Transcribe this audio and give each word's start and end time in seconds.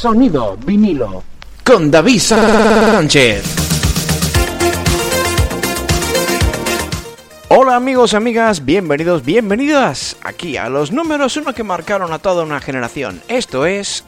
Sonido 0.00 0.56
vinilo. 0.64 1.24
Con 1.64 1.90
David 1.90 2.20
Sánchez. 2.20 3.42
Hola 7.48 7.74
amigos 7.74 8.12
y 8.12 8.16
amigas, 8.16 8.64
bienvenidos, 8.64 9.24
bienvenidas 9.24 10.16
aquí 10.22 10.56
a 10.56 10.68
los 10.68 10.92
números 10.92 11.36
uno 11.36 11.52
que 11.52 11.64
marcaron 11.64 12.12
a 12.12 12.20
toda 12.20 12.44
una 12.44 12.60
generación. 12.60 13.20
Esto 13.26 13.66
es 13.66 14.04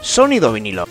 Sonido 0.00 0.52
vinilo. 0.52 0.88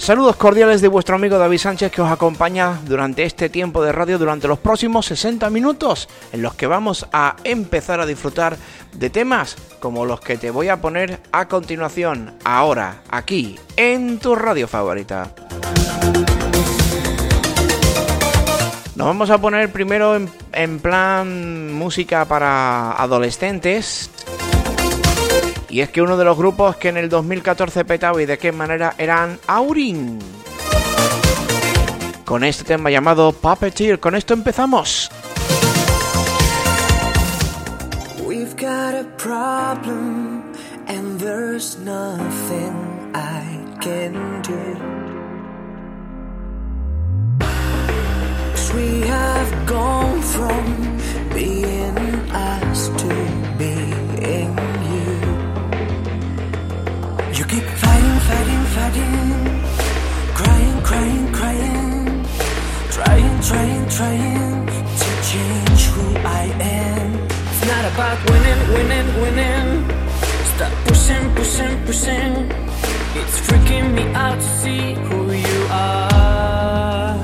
Saludos 0.00 0.36
cordiales 0.36 0.80
de 0.80 0.88
vuestro 0.88 1.16
amigo 1.16 1.36
David 1.36 1.58
Sánchez 1.58 1.92
que 1.92 2.00
os 2.00 2.10
acompaña 2.10 2.80
durante 2.86 3.22
este 3.24 3.50
tiempo 3.50 3.82
de 3.84 3.92
radio 3.92 4.16
durante 4.16 4.48
los 4.48 4.58
próximos 4.58 5.04
60 5.04 5.50
minutos 5.50 6.08
en 6.32 6.40
los 6.40 6.54
que 6.54 6.66
vamos 6.66 7.06
a 7.12 7.36
empezar 7.44 8.00
a 8.00 8.06
disfrutar 8.06 8.56
de 8.94 9.10
temas 9.10 9.56
como 9.78 10.06
los 10.06 10.22
que 10.22 10.38
te 10.38 10.50
voy 10.50 10.68
a 10.68 10.80
poner 10.80 11.20
a 11.32 11.48
continuación, 11.48 12.34
ahora, 12.44 13.02
aquí, 13.10 13.60
en 13.76 14.18
tu 14.18 14.34
radio 14.34 14.66
favorita. 14.66 15.34
Nos 18.96 19.06
vamos 19.06 19.28
a 19.28 19.36
poner 19.36 19.70
primero 19.70 20.16
en, 20.16 20.30
en 20.52 20.80
plan 20.80 21.74
música 21.74 22.24
para 22.24 22.92
adolescentes 22.92 24.10
y 25.70 25.80
es 25.80 25.90
que 25.90 26.02
uno 26.02 26.16
de 26.16 26.24
los 26.24 26.36
grupos 26.36 26.76
que 26.76 26.88
en 26.88 26.96
el 26.96 27.08
2014 27.08 27.84
petaba 27.84 28.20
y 28.20 28.26
de 28.26 28.38
qué 28.38 28.52
manera 28.52 28.94
eran 28.98 29.38
Aurin. 29.46 30.18
Con 32.24 32.44
este 32.44 32.64
tema 32.64 32.90
llamado 32.90 33.32
Puppeteer, 33.32 33.98
con 34.00 34.14
esto 34.14 34.34
empezamos. 34.34 35.10
We've 38.26 38.54
got 38.56 38.94
a 38.94 39.04
problem 39.16 40.52
and 40.86 41.20
there's 41.20 41.78
nothing 41.78 43.12
I 43.14 43.80
can 43.80 44.42
do. 44.42 45.00
we 48.74 49.00
have 49.00 49.66
gone 49.66 50.22
from 50.22 50.98
being 51.34 51.98
us 52.30 52.88
to 52.88 53.08
being 53.58 54.69
fighting, 58.30 58.64
fighting, 58.76 59.16
crying, 60.38 60.78
crying, 60.88 61.26
crying, 61.38 62.24
trying, 62.94 63.40
trying, 63.48 63.84
trying 63.96 64.66
to 65.02 65.10
change 65.30 65.82
who 65.92 66.06
I 66.40 66.44
am. 66.60 67.08
It's 67.50 67.64
not 67.72 67.84
about 67.92 68.18
winning, 68.30 68.62
winning, 68.74 69.08
winning. 69.22 69.68
Stop 70.52 70.72
pushing, 70.86 71.24
pushing, 71.34 71.74
pushing. 71.86 72.34
It's 73.18 73.36
freaking 73.46 73.86
me 73.96 74.04
out 74.14 74.38
to 74.44 74.48
see 74.60 74.94
who 75.06 75.18
you 75.32 75.60
are. 75.70 77.16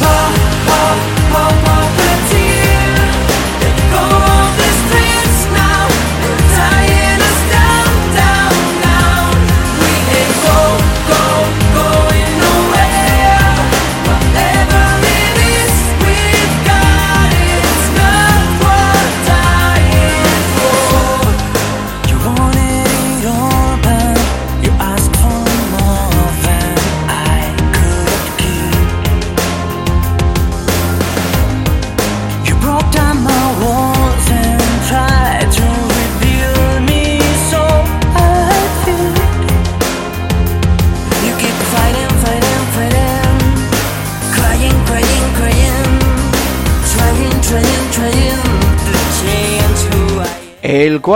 Pop, 0.00 0.32
pop, 0.66 0.98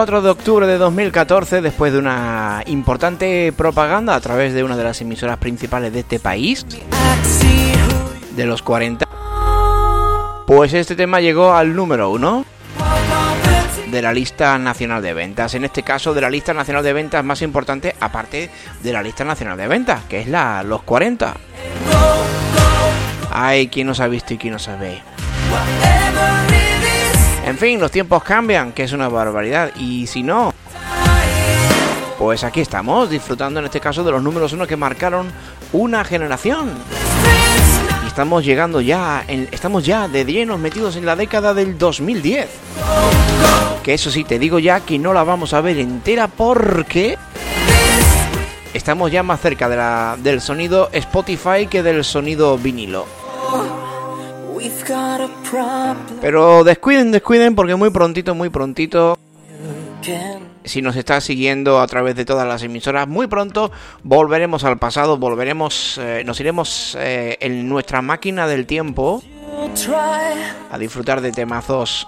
4 0.06 0.22
de 0.22 0.31
octubre 0.31 0.67
de 0.69 0.78
2014, 0.78 1.61
después 1.62 1.93
de 1.93 1.99
una 1.99 2.62
importante 2.67 3.53
propaganda 3.56 4.15
a 4.15 4.21
través 4.21 4.55
de 4.55 4.62
una 4.62 4.77
de 4.77 4.84
las 4.84 5.00
emisoras 5.00 5.37
principales 5.39 5.93
de 5.93 5.99
este 5.99 6.21
país, 6.21 6.65
de 8.37 8.47
los 8.47 8.62
40, 8.62 9.05
pues 10.47 10.75
este 10.75 10.95
tema 10.95 11.21
llegó 11.21 11.55
al 11.55 11.75
número 11.75 12.11
1 12.11 12.45
de 13.89 14.00
la 14.00 14.12
lista 14.12 14.56
nacional 14.59 15.03
de 15.03 15.12
ventas. 15.12 15.56
En 15.56 15.65
este 15.65 15.83
caso, 15.83 16.15
de 16.15 16.21
la 16.21 16.31
lista 16.31 16.55
nacional 16.55 16.84
de 16.84 16.93
ventas 16.93 17.25
más 17.25 17.43
importante, 17.43 17.97
aparte 17.99 18.49
de 18.84 18.93
la 18.93 19.03
lista 19.03 19.25
nacional 19.25 19.59
de 19.59 19.66
ventas, 19.66 20.05
que 20.05 20.21
es 20.21 20.28
la 20.28 20.62
Los 20.62 20.84
40. 20.84 21.34
Ay, 23.33 23.66
quién 23.66 23.89
nos 23.89 23.99
ha 23.99 24.06
visto 24.06 24.34
y 24.34 24.39
quién 24.39 24.53
nos 24.53 24.62
sabe. 24.62 25.03
En 27.47 27.57
fin, 27.57 27.81
los 27.81 27.93
tiempos 27.93 28.25
cambian, 28.25 28.73
que 28.73 28.83
es 28.83 28.93
una 28.93 29.09
barbaridad. 29.09 29.71
Y 29.77 30.09
si 30.09 30.25
no, 30.25 30.53
pues 32.19 32.43
aquí 32.43 32.61
estamos, 32.61 33.09
disfrutando 33.09 33.61
en 33.61 33.67
este 33.67 33.79
caso 33.79 34.03
de 34.03 34.11
los 34.11 34.21
números 34.21 34.53
uno 34.53 34.67
que 34.67 34.77
marcaron 34.77 35.31
una 35.73 36.05
generación. 36.05 36.73
Y 38.03 38.09
estamos 38.09 38.45
llegando 38.45 38.81
ya, 38.81 39.25
estamos 39.29 39.87
ya 39.87 40.09
de 40.09 40.25
llenos 40.25 40.59
metidos 40.59 40.97
en 40.97 41.07
la 41.07 41.15
década 41.15 41.55
del 41.55 41.79
2010. 41.79 42.49
Que 43.84 43.95
eso 43.95 44.11
sí, 44.11 44.25
te 44.25 44.41
digo 44.41 44.59
ya 44.59 44.81
que 44.81 44.99
no 44.99 45.13
la 45.13 45.23
vamos 45.23 45.55
a 45.55 45.61
ver 45.61 45.78
entera 45.78 46.27
porque 46.27 47.17
estamos 48.75 49.13
ya 49.13 49.23
más 49.23 49.41
cerca 49.41 50.17
del 50.17 50.41
sonido 50.41 50.89
Spotify 50.93 51.69
que 51.71 51.84
del 51.84 52.03
sonido 52.03 52.59
vinilo. 52.59 53.07
Pero 56.21 56.65
descuiden, 56.65 57.12
descuiden 57.12 57.55
porque 57.55 57.75
muy 57.77 57.91
prontito, 57.91 58.34
muy 58.34 58.49
prontito. 58.49 59.19
Si 60.65 60.83
nos 60.83 60.97
está 60.97 61.21
siguiendo 61.21 61.81
a 61.81 61.87
través 61.87 62.17
de 62.17 62.25
todas 62.25 62.47
las 62.47 62.62
emisoras, 62.62 63.06
muy 63.06 63.27
pronto 63.27 63.71
volveremos 64.03 64.65
al 64.65 64.78
pasado, 64.78 65.16
volveremos, 65.16 65.99
eh, 65.99 66.22
nos 66.25 66.41
iremos 66.41 66.97
eh, 66.99 67.37
en 67.41 67.69
nuestra 67.69 68.03
máquina 68.03 68.47
del 68.47 68.66
tiempo 68.66 69.22
a 70.71 70.78
disfrutar 70.78 71.21
de 71.21 71.33
temazos 71.33 72.06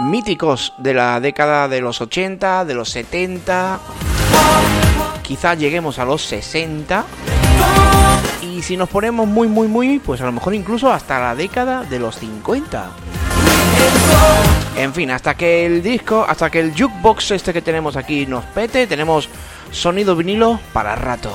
míticos 0.00 0.72
de 0.78 0.94
la 0.94 1.20
década 1.20 1.68
de 1.68 1.80
los 1.80 2.00
80, 2.00 2.64
de 2.64 2.74
los 2.74 2.90
70, 2.90 3.80
quizás 5.22 5.58
lleguemos 5.58 5.98
a 5.98 6.04
los 6.04 6.22
60 6.22 7.04
y 8.54 8.62
si 8.62 8.76
nos 8.76 8.88
ponemos 8.88 9.26
muy, 9.26 9.48
muy, 9.48 9.66
muy, 9.66 9.98
pues 9.98 10.20
a 10.20 10.26
lo 10.26 10.32
mejor 10.32 10.54
incluso 10.54 10.92
hasta 10.92 11.18
la 11.18 11.34
década 11.34 11.82
de 11.82 11.98
los 11.98 12.16
50. 12.18 12.90
En 14.76 14.94
fin, 14.94 15.10
hasta 15.10 15.34
que 15.34 15.66
el 15.66 15.82
disco, 15.82 16.24
hasta 16.28 16.50
que 16.50 16.60
el 16.60 16.70
jukebox 16.70 17.32
este 17.32 17.52
que 17.52 17.62
tenemos 17.62 17.96
aquí 17.96 18.26
nos 18.26 18.44
pete, 18.44 18.86
tenemos 18.86 19.28
sonido 19.72 20.14
vinilo 20.14 20.60
para 20.72 20.94
rato. 20.94 21.32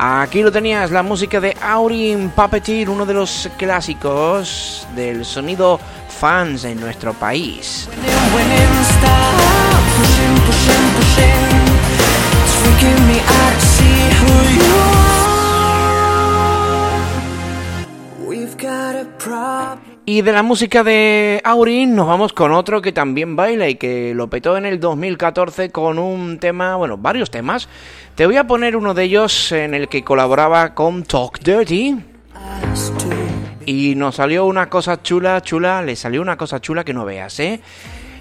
Aquí 0.00 0.42
lo 0.42 0.52
tenías, 0.52 0.90
la 0.90 1.02
música 1.02 1.40
de 1.40 1.56
Aurin 1.60 2.30
Puppeteer, 2.30 2.88
uno 2.88 3.04
de 3.04 3.14
los 3.14 3.48
clásicos 3.56 4.86
del 4.94 5.24
sonido 5.24 5.78
fans 6.08 6.64
en 6.64 6.80
nuestro 6.80 7.14
país. 7.14 7.88
Y 20.04 20.22
de 20.22 20.32
la 20.32 20.42
música 20.42 20.82
de 20.82 21.40
Aurin 21.44 21.94
nos 21.94 22.06
vamos 22.06 22.32
con 22.32 22.50
otro 22.52 22.80
que 22.80 22.92
también 22.92 23.36
baila 23.36 23.68
y 23.68 23.74
que 23.74 24.14
lo 24.14 24.30
petó 24.30 24.56
en 24.56 24.64
el 24.64 24.80
2014 24.80 25.70
con 25.70 25.98
un 25.98 26.38
tema, 26.38 26.76
bueno, 26.76 26.96
varios 26.96 27.30
temas. 27.30 27.68
Te 28.14 28.24
voy 28.24 28.38
a 28.38 28.46
poner 28.46 28.74
uno 28.74 28.94
de 28.94 29.04
ellos 29.04 29.52
en 29.52 29.74
el 29.74 29.88
que 29.88 30.02
colaboraba 30.02 30.74
con 30.74 31.04
Talk 31.04 31.40
Dirty. 31.40 31.98
Y 33.66 33.96
nos 33.96 34.14
salió 34.14 34.46
una 34.46 34.70
cosa 34.70 35.02
chula, 35.02 35.42
chula, 35.42 35.82
le 35.82 35.94
salió 35.94 36.22
una 36.22 36.38
cosa 36.38 36.58
chula 36.58 36.84
que 36.84 36.94
no 36.94 37.04
veas, 37.04 37.38
¿eh? 37.38 37.60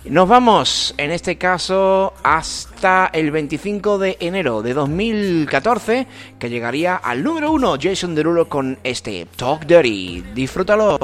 Nos 0.09 0.30
vamos, 0.30 0.94
en 0.98 1.12
este 1.12 1.38
caso, 1.38 2.13
hasta 2.24 3.09
el 3.12 3.30
25 3.30 3.98
de 3.98 4.18
enero 4.21 4.62
de 4.62 4.74
2014, 4.74 6.07
que 6.39 6.50
llegaría 6.50 6.95
al 6.95 7.24
número 7.24 7.51
uno 7.51 7.75
Jason 7.81 8.15
Derulo 8.15 8.48
con 8.48 8.80
este 8.83 9.27
Talk 9.36 9.65
Dirty. 9.65 10.24
Disfrútalo. 10.33 10.98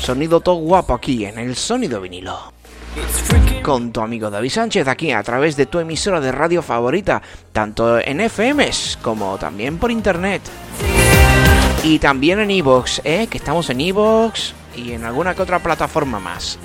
Sonido 0.00 0.40
todo 0.40 0.56
guapo 0.56 0.94
aquí 0.94 1.26
en 1.26 1.38
el 1.38 1.54
sonido 1.54 2.00
vinilo. 2.00 2.52
Con 3.62 3.92
tu 3.92 4.00
amigo 4.00 4.30
David 4.30 4.50
Sánchez 4.50 4.88
aquí 4.88 5.12
a 5.12 5.22
través 5.22 5.56
de 5.56 5.66
tu 5.66 5.78
emisora 5.78 6.20
de 6.20 6.32
radio 6.32 6.62
favorita, 6.62 7.20
tanto 7.52 7.98
en 7.98 8.20
FMs 8.20 8.98
como 9.02 9.36
también 9.36 9.76
por 9.76 9.90
internet. 9.90 10.40
Y 11.84 11.98
también 11.98 12.40
en 12.40 12.50
Evox, 12.50 13.02
¿eh? 13.04 13.26
que 13.30 13.36
estamos 13.36 13.68
en 13.68 13.82
Evox 13.82 14.54
y 14.74 14.92
en 14.92 15.04
alguna 15.04 15.34
que 15.34 15.42
otra 15.42 15.58
plataforma 15.58 16.18
más. 16.18 16.58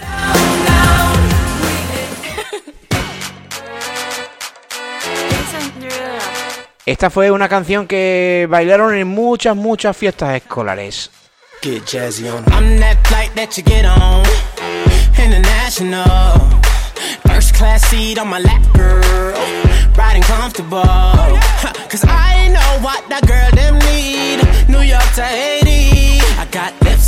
Esta 6.86 7.10
fue 7.10 7.32
una 7.32 7.48
canción 7.48 7.88
que 7.88 8.46
bailaron 8.50 8.94
en 8.96 9.08
muchas, 9.08 9.56
muchas 9.56 9.96
fiestas 9.96 10.36
escolares. 10.36 11.10
That 11.62 12.98
that. 13.08 13.48
Cause 21.90 22.04
I 22.04 22.50
know 22.50 22.80
what 22.82 23.08
that 23.08 23.26
girl 23.26 23.50
them 23.56 23.80
need. 23.80 24.42
New 24.68 24.82
York. 24.82 25.18
I 25.18 26.46
got 26.52 26.74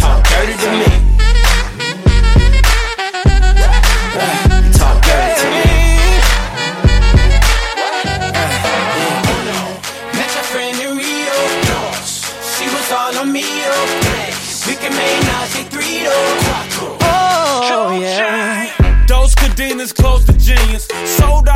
Talk 0.00 0.22
dirty 0.24 0.54
to 0.62 0.70
me. 0.80 0.90
Talk 4.72 4.96
dirty 5.02 5.34
to 5.40 5.48
me. 5.54 5.66
She 12.52 12.66
was 12.74 12.88
all 12.92 13.16
on 13.18 13.28
me. 13.32 13.44
Oh 17.02 17.98
yeah. 18.00 19.04
Those 19.06 19.34
cadenas 19.34 19.92
close 19.92 20.24
to 20.24 20.32
genius. 20.38 20.88
Sold 21.04 21.48
out 21.48 21.55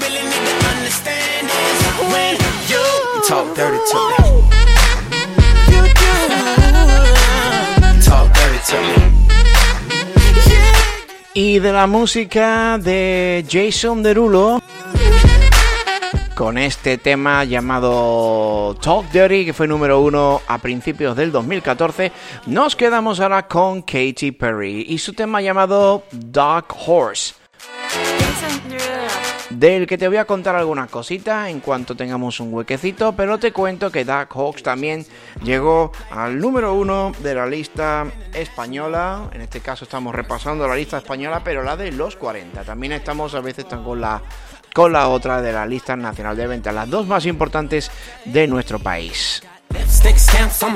really 0.00 0.24
need 0.24 0.44
to 0.48 0.54
understand 0.74 1.46
is 1.46 1.80
when 2.12 2.34
you, 2.70 2.84
talk 3.28 3.46
dirty 3.54 3.80
to 3.90 3.98
me. 4.10 4.16
You 5.72 5.82
do. 6.02 6.14
Talk 8.02 8.26
dirty 8.32 8.60
to 8.70 8.76
me. 8.80 8.96
Y 11.34 11.58
de 11.60 11.72
la 11.72 11.86
música 11.86 12.76
de 12.78 13.44
Jason 13.48 14.02
Derulo 14.02 14.60
con 16.40 16.56
este 16.56 16.96
tema 16.96 17.44
llamado 17.44 18.74
Talk 18.80 19.10
Dirty, 19.12 19.44
que 19.44 19.52
fue 19.52 19.68
número 19.68 20.00
uno 20.00 20.40
a 20.48 20.56
principios 20.56 21.14
del 21.14 21.30
2014, 21.32 22.12
nos 22.46 22.74
quedamos 22.74 23.20
ahora 23.20 23.46
con 23.46 23.82
Katy 23.82 24.32
Perry 24.32 24.86
y 24.88 24.96
su 24.96 25.12
tema 25.12 25.42
llamado 25.42 26.04
Dark 26.10 26.74
Horse. 26.86 27.39
Del 29.60 29.86
que 29.86 29.98
te 29.98 30.08
voy 30.08 30.16
a 30.16 30.24
contar 30.24 30.56
algunas 30.56 30.88
cositas 30.88 31.50
en 31.50 31.60
cuanto 31.60 31.94
tengamos 31.94 32.40
un 32.40 32.50
huequecito, 32.50 33.12
pero 33.12 33.36
te 33.36 33.52
cuento 33.52 33.92
que 33.92 34.06
Dark 34.06 34.30
Horse 34.34 34.62
también 34.62 35.04
llegó 35.44 35.92
al 36.10 36.40
número 36.40 36.72
uno 36.72 37.12
de 37.18 37.34
la 37.34 37.46
lista 37.46 38.06
española. 38.32 39.28
En 39.34 39.42
este 39.42 39.60
caso 39.60 39.84
estamos 39.84 40.14
repasando 40.14 40.66
la 40.66 40.76
lista 40.76 40.96
española, 40.96 41.42
pero 41.44 41.62
la 41.62 41.76
de 41.76 41.92
los 41.92 42.16
40. 42.16 42.64
También 42.64 42.94
estamos 42.94 43.34
a 43.34 43.42
veces 43.42 43.66
con 43.66 44.00
la 44.00 44.22
con 44.72 44.94
la 44.94 45.08
otra 45.08 45.42
de 45.42 45.52
la 45.52 45.66
lista 45.66 45.94
nacional 45.94 46.38
de 46.38 46.46
ventas, 46.46 46.74
las 46.74 46.88
dos 46.88 47.06
más 47.06 47.26
importantes 47.26 47.90
de 48.24 48.46
nuestro 48.46 48.78
país. 48.78 49.42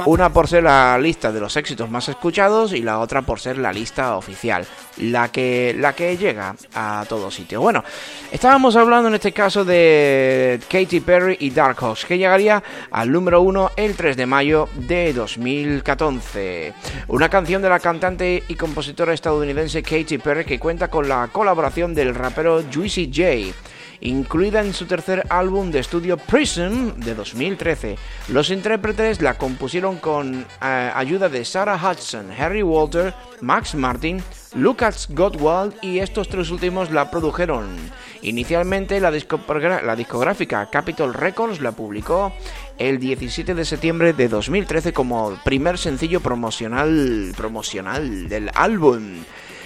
Una 0.07 0.33
por 0.33 0.49
ser 0.49 0.63
la 0.63 0.99
lista 0.99 1.33
de 1.33 1.41
los 1.41 1.57
éxitos 1.57 1.91
más 1.91 2.09
escuchados 2.09 2.73
y 2.73 2.83
la 2.83 2.99
otra 2.99 3.23
por 3.23 3.41
ser 3.41 3.59
la 3.59 3.73
lista 3.73 4.17
oficial, 4.17 4.67
la 4.99 5.31
que, 5.31 5.75
la 5.79 5.95
que 5.95 6.17
llega 6.17 6.55
a 6.75 7.05
todo 7.09 7.31
sitio. 7.31 7.61
Bueno, 7.61 7.83
estábamos 8.31 8.77
hablando 8.77 9.09
en 9.09 9.15
este 9.15 9.33
caso 9.33 9.65
de 9.65 10.61
Katy 10.69 11.01
Perry 11.01 11.37
y 11.41 11.51
Dark 11.51 11.83
Horse, 11.83 12.07
que 12.07 12.19
llegaría 12.19 12.63
al 12.91 13.11
número 13.11 13.41
uno 13.41 13.71
el 13.77 13.95
3 13.97 14.17
de 14.17 14.27
mayo 14.27 14.69
de 14.75 15.13
2014. 15.13 16.75
Una 17.09 17.29
canción 17.29 17.63
de 17.63 17.69
la 17.69 17.81
cantante 17.81 18.43
y 18.49 18.55
compositora 18.55 19.15
estadounidense 19.15 19.83
Katy 19.83 20.19
Perry 20.19 20.45
que 20.45 20.59
cuenta 20.59 20.89
con 20.89 21.09
la 21.09 21.29
colaboración 21.33 21.95
del 21.95 22.15
rapero 22.15 22.63
Juicy 22.73 23.11
J 23.15 23.74
incluida 24.05 24.63
en 24.63 24.73
su 24.73 24.87
tercer 24.87 25.27
álbum 25.31 25.71
de 25.71 25.81
estudio 25.81 26.17
Prison 26.17 27.01
de 27.01 27.15
2013. 27.15 27.97
Los 28.29 28.51
intérpretes 28.51 29.21
la 29.21 29.37
compusieron 29.37 29.97
con 29.97 30.47
eh, 30.63 30.93
ayuda 30.95 31.29
de 31.29 31.45
Sarah 31.45 31.81
Hudson, 31.83 32.31
Harry 32.39 32.63
Walter, 32.63 33.15
Max 33.41 33.75
Martin, 33.75 34.23
Lucas 34.55 35.09
Gottwald 35.11 35.75
y 35.83 35.99
estos 35.99 36.29
tres 36.29 36.51
últimos 36.51 36.91
la 36.91 37.11
produjeron. 37.11 37.77
Inicialmente 38.23 39.01
la, 39.01 39.11
discográfica 39.11 40.71
Capitol 40.71 41.15
Records 41.15 41.61
la 41.61 41.73
publicó 41.73 42.33
el 42.79 42.99
17 42.99 43.55
de 43.55 43.65
septiembre 43.65 44.13
de 44.13 44.29
2013 44.29 44.93
como 44.93 45.37
primer 45.45 45.79
sencillo 45.79 46.21
promocional 46.21 48.29
del 48.29 48.51
álbum. 48.55 49.25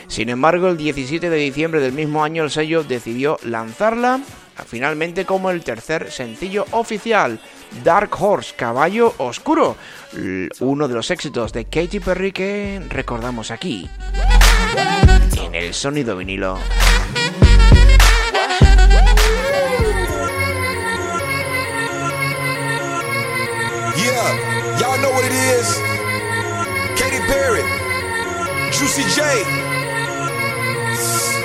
Sin 0.08 0.30
embargo, 0.30 0.68
el 0.68 0.76
17 0.76 1.30
de 1.30 1.36
diciembre 1.36 1.80
del 1.80 1.92
mismo 1.92 2.24
año 2.24 2.42
el 2.42 2.50
sello 2.50 2.82
decidió 2.82 3.38
lanzarla 3.44 4.20
finalmente 4.66 5.24
como 5.24 5.50
el 5.50 5.62
tercer 5.62 6.10
sencillo 6.10 6.64
oficial, 6.72 7.38
Dark 7.84 8.10
Horse, 8.18 8.54
Caballo 8.56 9.14
Oscuro, 9.18 9.76
uno 10.60 10.88
de 10.88 10.94
los 10.94 11.10
éxitos 11.10 11.52
de 11.52 11.66
Katy 11.66 12.00
Perry 12.00 12.32
que 12.32 12.82
recordamos 12.88 13.50
aquí, 13.50 13.88
en 15.40 15.54
el 15.54 15.74
sonido 15.74 16.16
vinilo. 16.16 16.58
Katy 26.96 27.20
Perry, 27.28 27.62
Juicy 28.72 29.02
J. 29.14 29.57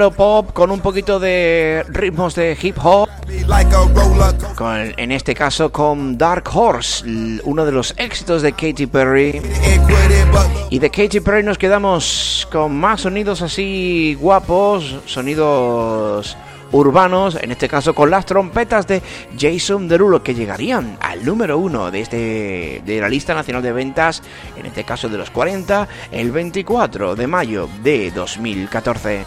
pop 0.00 0.52
con 0.52 0.70
un 0.70 0.80
poquito 0.80 1.20
de 1.20 1.84
ritmos 1.88 2.34
de 2.34 2.56
hip 2.60 2.76
hop, 2.82 3.08
con- 4.56 4.92
en 4.96 5.12
este 5.12 5.34
caso 5.34 5.70
con 5.70 6.16
Dark 6.16 6.44
Horse, 6.52 7.04
uno 7.44 7.64
de 7.64 7.72
los 7.72 7.94
éxitos 7.98 8.42
de 8.42 8.52
Katy 8.52 8.86
Perry. 8.86 9.40
Y 10.70 10.78
de 10.78 10.90
Katy 10.90 11.20
Perry 11.20 11.42
nos 11.42 11.58
quedamos 11.58 12.48
con 12.50 12.74
más 12.74 13.02
sonidos 13.02 13.42
así 13.42 14.16
guapos, 14.20 14.96
sonidos 15.06 16.36
urbanos, 16.74 17.36
en 17.38 17.52
este 17.52 17.68
caso 17.68 17.94
con 17.94 18.10
las 18.10 18.24
trompetas 18.24 18.86
de 18.86 19.02
Jason 19.38 19.88
Derulo 19.88 20.22
que 20.22 20.34
llegarían 20.34 20.96
al 21.02 21.22
número 21.22 21.58
uno 21.58 21.90
de, 21.90 22.00
este, 22.00 22.82
de 22.86 22.98
la 22.98 23.10
lista 23.10 23.34
nacional 23.34 23.62
de 23.62 23.72
ventas, 23.72 24.22
en 24.56 24.64
este 24.64 24.82
caso 24.82 25.10
de 25.10 25.18
los 25.18 25.28
40, 25.30 25.86
el 26.12 26.32
24 26.32 27.14
de 27.14 27.26
mayo 27.26 27.68
de 27.82 28.10
2014. 28.12 29.26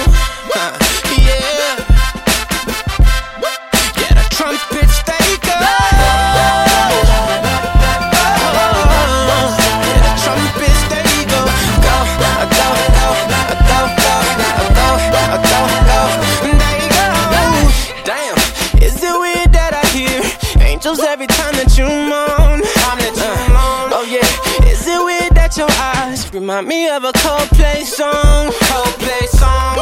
Remind 26.41 26.67
me 26.67 26.89
of 26.89 27.03
a 27.03 27.11
Coldplay 27.11 27.83
song, 27.83 28.51
Coldplay 28.65 29.27
song. 29.27 29.77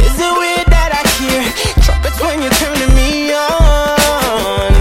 Is 0.00 0.16
it 0.18 0.32
weird 0.40 0.66
that 0.72 0.88
I 0.88 1.02
hear 1.20 1.44
trumpets 1.84 2.18
when 2.18 2.40
you're 2.40 2.50
turning 2.52 2.94
me 2.96 3.34
on? 3.34 4.72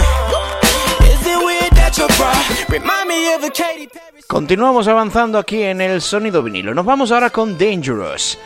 Is 1.12 1.20
it 1.28 1.38
weird 1.44 1.74
that 1.76 1.98
your 1.98 2.08
bra 2.16 2.32
remind 2.70 3.10
me 3.10 3.34
of 3.36 3.44
a 3.44 3.50
Katy 3.50 3.88
Perry? 3.88 4.24
Continuamos 4.26 4.88
avanzando 4.88 5.38
aquí 5.38 5.62
en 5.64 5.82
el 5.82 6.00
sonido 6.02 6.42
vinilo. 6.44 6.74
Nos 6.74 6.86
vamos 6.86 7.12
ahora 7.12 7.30
con 7.30 7.58
Dangerous. 7.58 8.38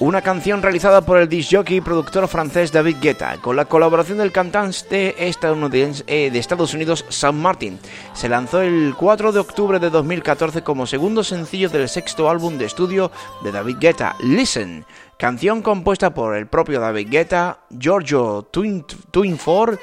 Una 0.00 0.22
canción 0.22 0.62
realizada 0.62 1.02
por 1.02 1.18
el 1.18 1.28
disc 1.28 1.54
jockey 1.54 1.76
y 1.76 1.80
productor 1.82 2.26
francés 2.26 2.72
David 2.72 2.96
Guetta, 3.02 3.36
con 3.36 3.54
la 3.54 3.66
colaboración 3.66 4.16
del 4.16 4.32
cantante 4.32 5.28
estadounidense 5.28 6.04
eh, 6.06 6.30
de 6.30 6.38
Estados 6.38 6.72
Unidos 6.72 7.04
Sam 7.10 7.36
Martin. 7.36 7.78
Se 8.14 8.30
lanzó 8.30 8.62
el 8.62 8.94
4 8.96 9.30
de 9.30 9.40
octubre 9.40 9.78
de 9.78 9.90
2014 9.90 10.62
como 10.62 10.86
segundo 10.86 11.22
sencillo 11.22 11.68
del 11.68 11.86
sexto 11.86 12.30
álbum 12.30 12.56
de 12.56 12.64
estudio 12.64 13.12
de 13.44 13.52
David 13.52 13.76
Guetta, 13.78 14.16
Listen, 14.20 14.86
canción 15.18 15.60
compuesta 15.60 16.14
por 16.14 16.34
el 16.34 16.46
propio 16.46 16.80
David 16.80 17.08
Guetta, 17.10 17.58
Giorgio 17.68 18.48
Twin, 18.50 18.86
Twinford, 19.10 19.78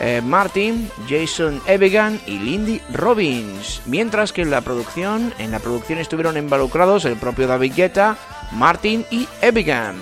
eh, 0.00 0.22
Martin, 0.24 0.90
Jason 1.06 1.60
Evigan 1.66 2.18
y 2.26 2.38
Lindy 2.38 2.80
Robbins, 2.94 3.82
mientras 3.84 4.32
que 4.32 4.40
en 4.40 4.50
la 4.50 4.62
producción, 4.62 5.34
en 5.38 5.50
la 5.50 5.58
producción 5.58 5.98
estuvieron 5.98 6.38
involucrados 6.38 7.04
el 7.04 7.16
propio 7.16 7.46
David 7.46 7.74
Guetta, 7.76 8.16
Martin 8.52 9.04
y 9.10 9.28
Evigan. 9.40 9.96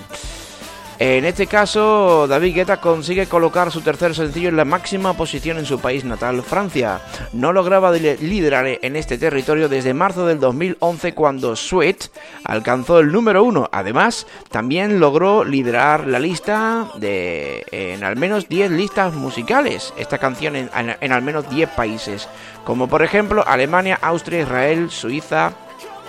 En 1.00 1.24
este 1.24 1.46
caso, 1.46 2.26
David 2.26 2.56
Guetta 2.56 2.78
consigue 2.80 3.26
colocar 3.26 3.70
su 3.70 3.82
tercer 3.82 4.16
sencillo 4.16 4.48
en 4.48 4.56
la 4.56 4.64
máxima 4.64 5.12
posición 5.14 5.56
en 5.58 5.64
su 5.64 5.78
país 5.78 6.04
natal, 6.04 6.42
Francia. 6.42 7.00
No 7.32 7.52
lograba 7.52 7.92
li- 7.92 8.16
liderar 8.16 8.66
en 8.66 8.96
este 8.96 9.16
territorio 9.16 9.68
desde 9.68 9.94
marzo 9.94 10.26
del 10.26 10.40
2011 10.40 11.14
cuando 11.14 11.54
Sweet 11.54 12.10
alcanzó 12.42 12.98
el 12.98 13.12
número 13.12 13.44
uno. 13.44 13.68
Además, 13.70 14.26
también 14.50 14.98
logró 14.98 15.44
liderar 15.44 16.04
la 16.08 16.18
lista 16.18 16.88
de 16.96 17.64
en 17.70 18.02
al 18.02 18.16
menos 18.16 18.48
10 18.48 18.72
listas 18.72 19.14
musicales. 19.14 19.94
Esta 19.98 20.18
canción 20.18 20.56
en 20.56 21.12
al 21.12 21.22
menos 21.22 21.48
10 21.48 21.68
países, 21.76 22.28
como 22.64 22.88
por 22.88 23.04
ejemplo 23.04 23.44
Alemania, 23.46 24.00
Austria, 24.02 24.40
Israel, 24.42 24.90
Suiza, 24.90 25.52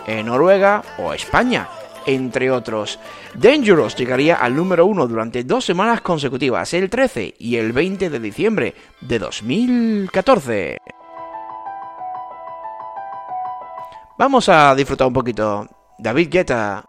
eh, 0.08 0.24
Noruega 0.24 0.82
o 0.98 1.14
España, 1.14 1.70
entre 2.10 2.52
otros. 2.52 3.00
Dangerous 3.36 3.96
llegaría 3.96 4.36
al 4.36 4.56
número 4.56 4.86
uno 4.86 5.08
durante 5.08 5.44
dos 5.44 5.66
semanas 5.66 6.02
consecutivas, 6.02 6.74
el 6.74 6.90
13 6.90 7.36
y 7.40 7.56
el 7.56 7.72
20 7.72 8.10
de 8.10 8.20
diciembre 8.20 8.76
de 9.02 9.20
2014. 9.20 10.78
Vamos 14.18 14.50
a 14.50 14.76
disfrutar 14.76 15.08
un 15.08 15.14
poquito. 15.14 15.68
David 15.98 16.30
Guetta. 16.30 16.89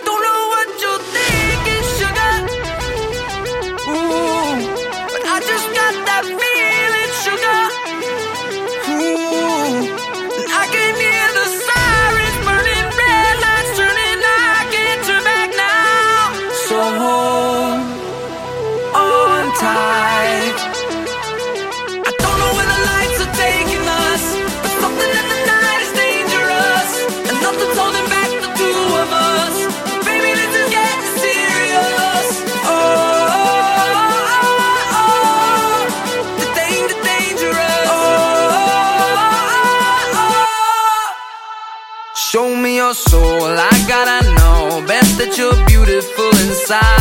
side. 46.67 47.00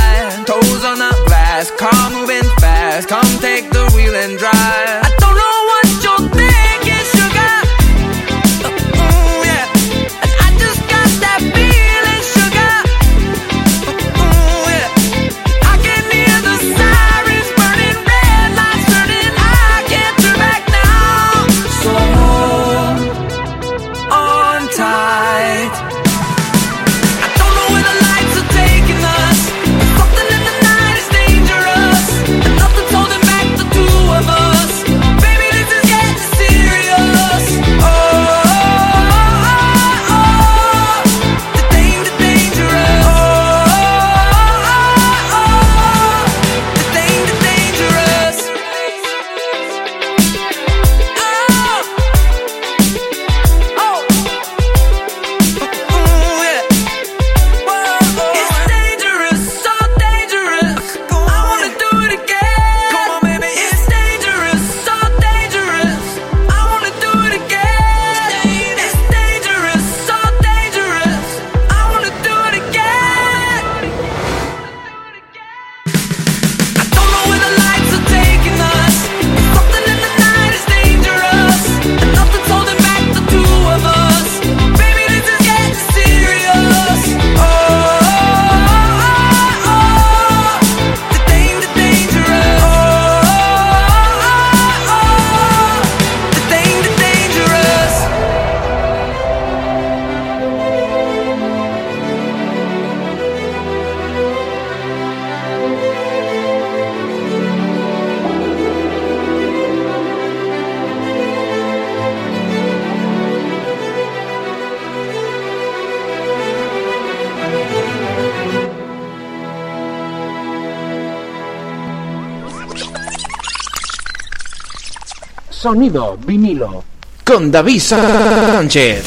Sonido 125.61 126.16
vinilo. 126.16 126.83
Con 127.23 127.53
David 127.53 127.81
Sánchez. 127.81 129.05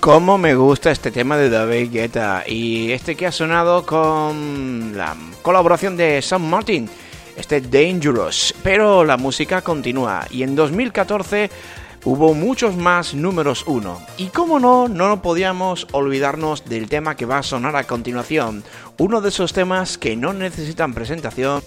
Cómo 0.00 0.38
me 0.38 0.56
gusta 0.56 0.90
este 0.90 1.12
tema 1.12 1.36
de 1.36 1.48
David 1.48 1.92
Guetta 1.92 2.42
y 2.44 2.90
este 2.90 3.14
que 3.14 3.28
ha 3.28 3.30
sonado 3.30 3.86
con 3.86 4.96
la 4.96 5.14
colaboración 5.42 5.96
de 5.96 6.20
Sam 6.20 6.42
Martin 6.42 6.90
este 7.36 7.60
Dangerous. 7.60 8.52
Pero 8.64 9.04
la 9.04 9.16
música 9.16 9.62
continúa 9.62 10.26
y 10.32 10.42
en 10.42 10.56
2014 10.56 11.48
hubo 12.04 12.34
muchos 12.34 12.74
más 12.76 13.14
números 13.14 13.62
uno. 13.68 14.04
Y 14.16 14.30
como 14.30 14.58
no, 14.58 14.88
no 14.88 15.22
podíamos 15.22 15.86
olvidarnos 15.92 16.64
del 16.64 16.88
tema 16.88 17.14
que 17.14 17.26
va 17.26 17.38
a 17.38 17.44
sonar 17.44 17.76
a 17.76 17.84
continuación, 17.84 18.64
uno 18.98 19.20
de 19.20 19.28
esos 19.28 19.52
temas 19.52 19.96
que 19.96 20.16
no 20.16 20.32
necesitan 20.32 20.92
presentación 20.92 21.62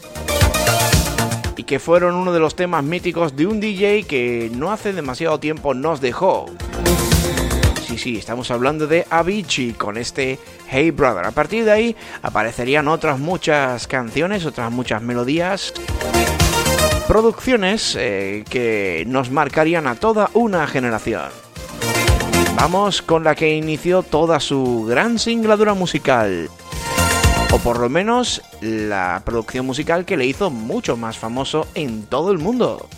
que 1.66 1.80
fueron 1.80 2.16
uno 2.16 2.32
de 2.32 2.40
los 2.40 2.56
temas 2.56 2.84
míticos 2.84 3.36
de 3.36 3.48
un 3.48 3.60
DJ 3.60 4.04
que 4.04 4.52
no 4.56 4.72
hace 4.72 4.94
demasiado 4.94 5.40
tiempo 5.40 5.74
nos 5.74 6.02
dejó. 6.02 6.46
Sí, 7.86 7.98
sí, 7.98 8.18
estamos 8.18 8.52
hablando 8.52 8.88
de 8.88 9.06
Avicii 9.10 9.74
con 9.74 9.98
este 9.98 10.40
Hey 10.68 10.92
Brother. 10.92 11.26
A 11.26 11.32
partir 11.32 11.66
de 11.66 11.72
ahí 11.72 11.96
aparecerían 12.22 12.88
otras 12.88 13.20
muchas 13.20 13.88
canciones, 13.88 14.46
otras 14.46 14.72
muchas 14.72 15.02
melodías 15.02 15.74
producciones 17.08 17.96
eh, 17.98 18.44
que 18.50 19.04
nos 19.08 19.30
marcarían 19.30 19.88
a 19.88 19.96
toda 19.96 20.30
una 20.34 20.66
generación. 20.68 21.30
Vamos 22.56 23.02
con 23.02 23.24
la 23.24 23.36
que 23.36 23.56
inició 23.56 24.02
toda 24.02 24.40
su 24.40 24.86
gran 24.88 25.20
singladura 25.20 25.74
musical. 25.74 26.50
O 27.56 27.60
por 27.60 27.80
lo 27.80 27.88
menos 27.88 28.42
la 28.60 29.22
producción 29.24 29.66
musical 29.66 30.04
que 30.04 30.18
le 30.18 30.26
hizo 30.26 30.50
mucho 30.50 30.98
más 30.98 31.18
famoso 31.18 31.66
en 31.74 32.04
todo 32.04 32.34
el 32.34 32.38
mundo. 32.38 32.90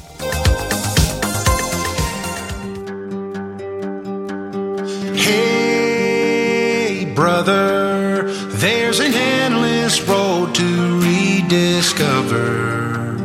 Hey, 5.15 7.13
brother, 7.15 8.25
there's 8.59 8.99
an 8.99 9.13
endless 9.13 10.01
road 10.07 10.55
to 10.55 11.01
rediscover. 11.01 13.15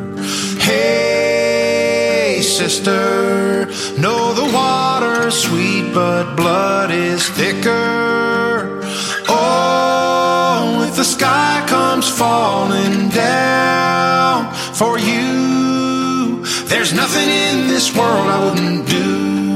Hey, 0.61 2.43
sister, 2.43 3.71
know 3.97 4.35
the 4.35 4.53
water's 4.53 5.33
sweet, 5.33 5.95
but 5.95 6.37
blood 6.37 6.91
is 6.91 7.27
thicker. 7.31 8.52
The 11.03 11.09
sky 11.09 11.65
comes 11.67 12.09
falling 12.09 13.09
down 13.09 14.55
for 14.73 15.01
you, 15.01 16.45
there's 16.67 16.93
nothing 16.93 17.29
in 17.29 17.67
this 17.67 17.93
world 17.93 18.29
I 18.29 18.45
wouldn't 18.45 18.89
do. 18.89 19.52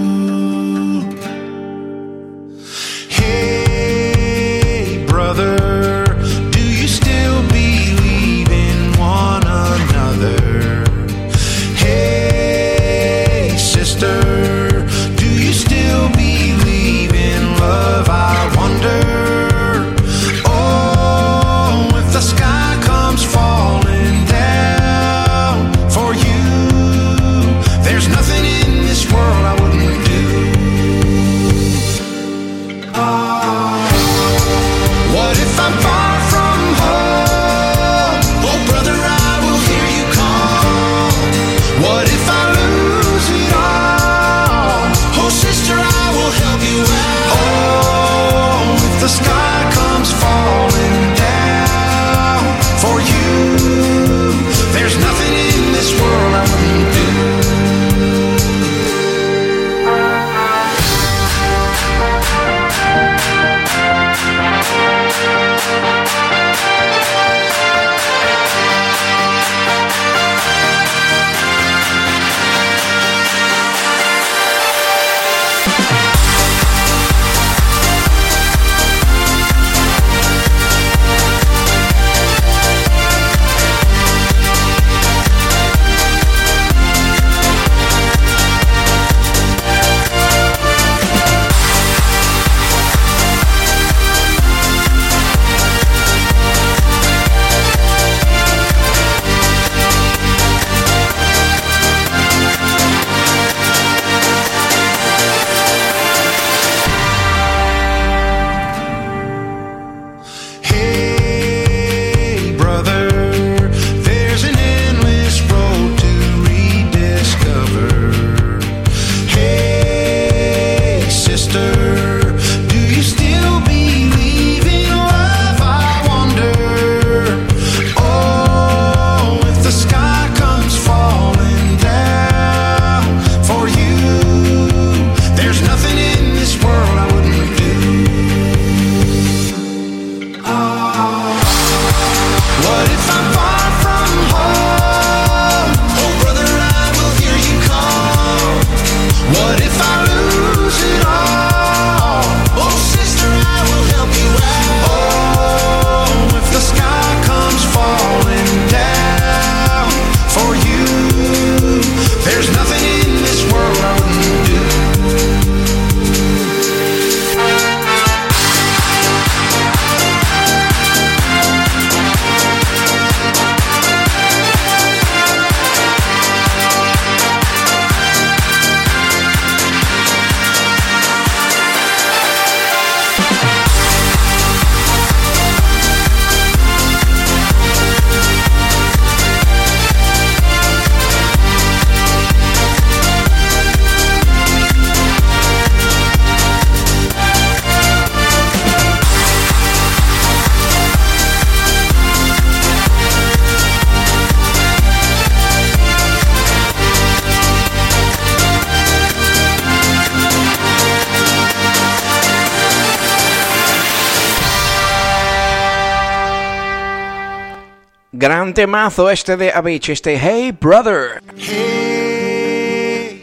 Temazo 218.57 219.11
este 219.11 219.37
de 219.37 219.53
Avicii, 219.53 219.93
este 219.93 220.19
Hey 220.19 220.51
Brother. 220.59 221.23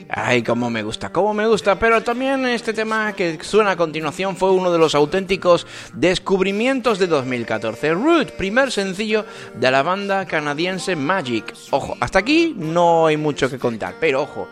Ay, 0.08 0.44
cómo 0.44 0.70
me 0.70 0.84
gusta, 0.84 1.12
cómo 1.12 1.34
me 1.34 1.48
gusta. 1.48 1.80
Pero 1.80 2.04
también 2.04 2.46
este 2.46 2.72
tema 2.72 3.14
que 3.14 3.40
suena 3.42 3.72
a 3.72 3.76
continuación 3.76 4.38
fue 4.38 4.52
uno 4.52 4.72
de 4.72 4.78
los 4.78 4.94
auténticos 4.94 5.66
descubrimientos 5.96 7.00
de 7.00 7.08
2014. 7.08 7.96
Root, 7.96 8.34
primer 8.34 8.72
sencillo 8.72 9.26
de 9.56 9.72
la 9.72 9.82
banda 9.82 10.28
canadiense 10.28 10.96
Magic. 10.96 11.52
Ojo, 11.72 11.98
hasta 12.00 12.20
aquí 12.20 12.54
no 12.56 13.08
hay 13.08 13.18
mucho 13.18 13.50
que 13.50 13.58
contar, 13.58 13.96
pero 14.00 14.22
ojo 14.22 14.48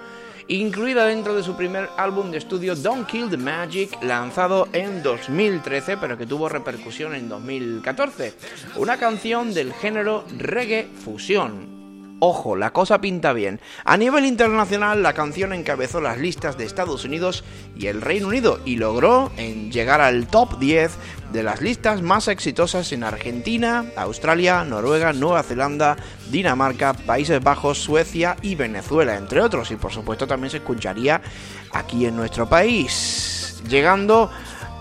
incluida 0.57 1.05
dentro 1.05 1.35
de 1.35 1.43
su 1.43 1.55
primer 1.55 1.89
álbum 1.97 2.31
de 2.31 2.37
estudio 2.37 2.75
Don't 2.75 3.07
Kill 3.07 3.29
the 3.29 3.37
Magic, 3.37 4.01
lanzado 4.03 4.67
en 4.73 5.01
2013, 5.01 5.97
pero 5.97 6.17
que 6.17 6.25
tuvo 6.25 6.49
repercusión 6.49 7.15
en 7.15 7.29
2014. 7.29 8.33
Una 8.75 8.97
canción 8.97 9.53
del 9.53 9.73
género 9.73 10.25
reggae 10.37 10.87
fusión. 11.03 11.80
Ojo, 12.23 12.55
la 12.55 12.71
cosa 12.71 13.01
pinta 13.01 13.33
bien. 13.33 13.59
A 13.83 13.97
nivel 13.97 14.25
internacional, 14.25 15.01
la 15.01 15.13
canción 15.13 15.53
encabezó 15.53 16.01
las 16.01 16.19
listas 16.19 16.55
de 16.55 16.65
Estados 16.65 17.03
Unidos 17.03 17.43
y 17.75 17.87
el 17.87 17.99
Reino 17.99 18.27
Unido 18.27 18.59
y 18.63 18.75
logró 18.75 19.31
en 19.37 19.71
llegar 19.71 20.01
al 20.01 20.27
top 20.27 20.59
10 20.59 20.91
de 21.33 21.41
las 21.41 21.61
listas 21.61 22.03
más 22.03 22.27
exitosas 22.27 22.91
en 22.91 23.03
Argentina, 23.03 23.85
Australia, 23.95 24.63
Noruega, 24.63 25.13
Nueva 25.13 25.41
Zelanda, 25.41 25.97
Dinamarca, 26.29 26.93
Países 26.93 27.41
Bajos, 27.41 27.79
Suecia 27.79 28.37
y 28.43 28.53
Venezuela, 28.53 29.17
entre 29.17 29.41
otros. 29.41 29.71
Y 29.71 29.77
por 29.77 29.91
supuesto 29.91 30.27
también 30.27 30.51
se 30.51 30.57
escucharía 30.57 31.23
aquí 31.71 32.05
en 32.05 32.15
nuestro 32.15 32.47
país. 32.47 33.63
Llegando 33.67 34.29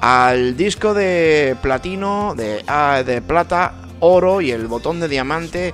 al 0.03 0.59
disco 0.59 0.92
de 0.92 1.57
platino, 1.62 2.35
de, 2.37 2.62
ah, 2.66 3.03
de 3.03 3.22
plata, 3.22 3.76
oro 4.00 4.42
y 4.42 4.50
el 4.50 4.66
botón 4.66 5.00
de 5.00 5.09
diamante 5.09 5.72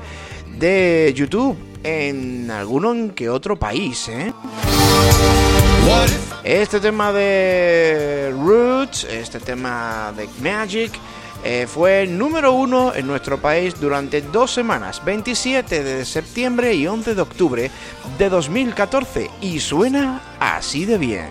de 0.59 1.13
YouTube 1.15 1.57
en 1.83 2.51
alguno 2.51 3.15
que 3.15 3.29
otro 3.29 3.59
país, 3.59 4.09
¿eh? 4.09 4.33
Este 6.43 6.81
tema 6.81 7.13
de 7.13 8.33
Roots, 8.37 9.05
este 9.05 9.41
tema 9.41 10.13
de 10.17 10.29
Magic, 10.41 10.93
eh, 11.45 11.67
fue 11.69 12.07
número 12.07 12.53
uno 12.53 12.95
en 12.95 13.07
nuestro 13.07 13.39
país 13.39 13.79
durante 13.81 14.21
dos 14.21 14.53
semanas, 14.53 15.03
27 15.05 15.83
de 15.83 16.05
septiembre 16.05 16.75
y 16.75 16.87
11 16.87 17.15
de 17.15 17.21
octubre 17.21 17.71
de 18.19 18.29
2014, 18.29 19.31
y 19.41 19.61
suena 19.61 20.21
así 20.41 20.85
de 20.85 20.99
bien. 20.99 21.29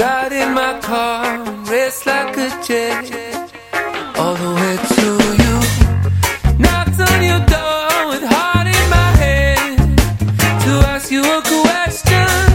Got 0.00 0.32
in 0.32 0.54
my 0.54 0.80
car, 0.80 1.44
raced 1.70 2.06
like 2.06 2.34
a 2.38 2.48
jet, 2.66 3.52
all 4.16 4.34
the 4.34 4.50
way 4.60 4.76
to 4.96 5.04
you. 5.42 5.54
Knocked 6.58 7.00
on 7.00 7.22
your 7.22 7.40
door 7.40 8.08
with 8.08 8.22
heart 8.24 8.66
in 8.66 8.88
my 8.88 9.10
head 9.20 9.76
to 10.64 10.70
ask 10.88 11.10
you 11.10 11.22
a 11.22 11.42
question. 11.42 12.49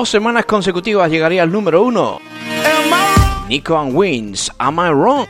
Dos 0.00 0.08
semanas 0.08 0.46
consecutivas 0.46 1.10
llegaría 1.10 1.42
al 1.42 1.52
número 1.52 1.82
uno. 1.82 2.20
Nico 3.50 3.76
and 3.76 3.94
Wins, 3.94 4.50
Am 4.56 4.76
I 4.76 4.88
Wrong? 4.88 5.26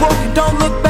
broke, 0.00 0.24
you 0.24 0.34
don't 0.34 0.58
look 0.58 0.82
back. 0.82 0.89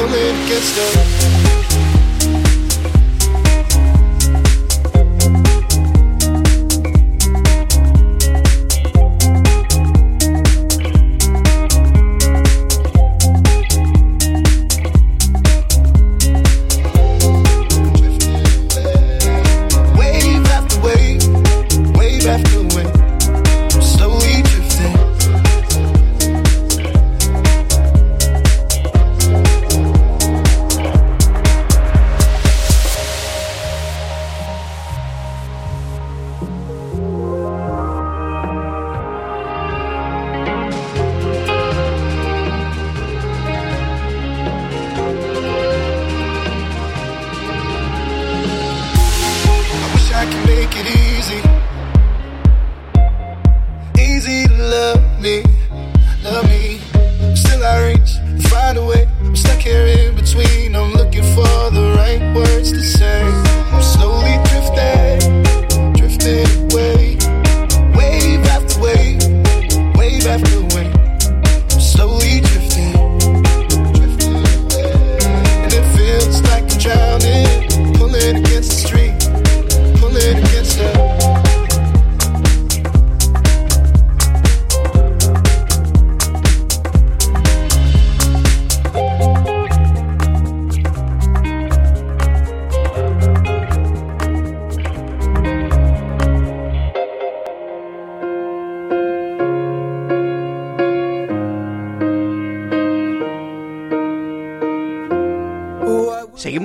chocolate 0.00 0.48
gets. 0.48 1.49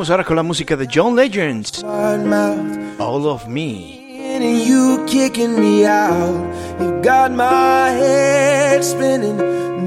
Seguimos 0.06 0.12
ahora 0.12 0.24
con 0.24 0.36
la 0.36 0.44
música 0.44 0.76
de 0.76 0.88
John 0.88 1.16
Legends. 1.16 1.84
All 1.84 3.26
of 3.26 3.48
Me. 3.48 4.06
and 4.36 4.44
you 4.44 5.04
kicking 5.08 5.60
me 5.60 5.84
out. 5.84 6.46
You 6.80 7.02
got 7.02 7.32
my 7.32 7.90
head 7.90 8.84
spinning, 8.84 9.38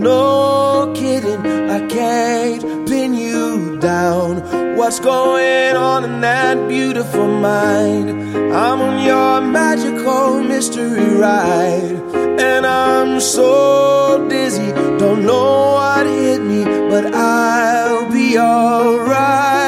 no 0.01 0.93
kidding. 0.93 1.47
I 1.71 1.87
can't 1.87 2.89
pin 2.89 3.14
you 3.14 3.79
down. 3.79 4.43
What's 4.77 4.99
going 4.99 5.77
on 5.77 6.03
in 6.03 6.21
that 6.23 6.66
beautiful 6.66 7.29
mind? 7.29 8.11
I'm 8.53 8.81
on 8.81 9.05
your 9.05 9.41
magical 9.41 10.43
mystery 10.43 11.14
ride, 11.14 11.95
and 12.41 12.66
I'm 12.66 13.21
so 13.21 14.27
dizzy. 14.29 14.73
Don't 14.99 15.25
know 15.25 15.75
what 15.75 16.07
hit 16.07 16.43
me, 16.43 16.64
but 16.91 17.14
I'll 17.14 18.11
be 18.11 18.37
alright. 18.37 19.68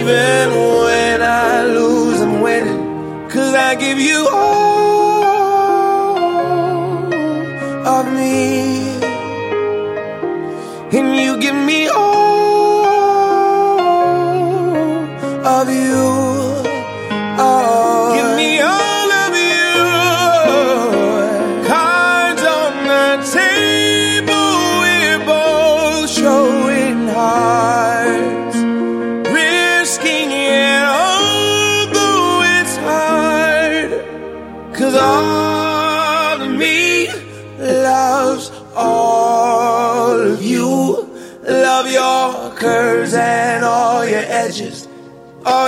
Even 0.00 0.50
when 0.82 1.20
I 1.20 1.62
lose, 1.62 2.22
I'm 2.22 2.40
winning. 2.40 3.28
Cause 3.28 3.52
I 3.52 3.74
give 3.74 3.98
you 3.98 4.26
all. 4.32 4.59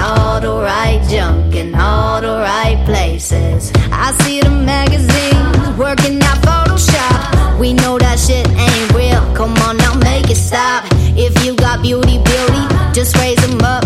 All 0.00 0.40
the 0.40 0.52
right 0.52 1.02
junk 1.08 1.54
in 1.54 1.74
all 1.74 2.20
the 2.20 2.28
right 2.28 2.80
places. 2.84 3.72
I 3.90 4.12
see 4.22 4.40
the 4.40 4.50
magazines 4.50 5.78
working 5.78 6.22
out 6.22 6.38
Photoshop. 6.42 7.58
We 7.58 7.72
know 7.72 7.98
that 7.98 8.18
shit 8.18 8.46
ain't 8.48 8.92
real. 8.92 9.22
Come 9.34 9.54
on 9.66 9.78
now, 9.78 9.94
make 9.94 10.28
it 10.30 10.36
stop. 10.36 10.84
If 11.16 11.44
you 11.44 11.56
got 11.56 11.82
beauty, 11.82 12.18
beauty, 12.18 12.62
just 12.92 13.16
raise 13.16 13.40
them 13.46 13.60
up. 13.62 13.85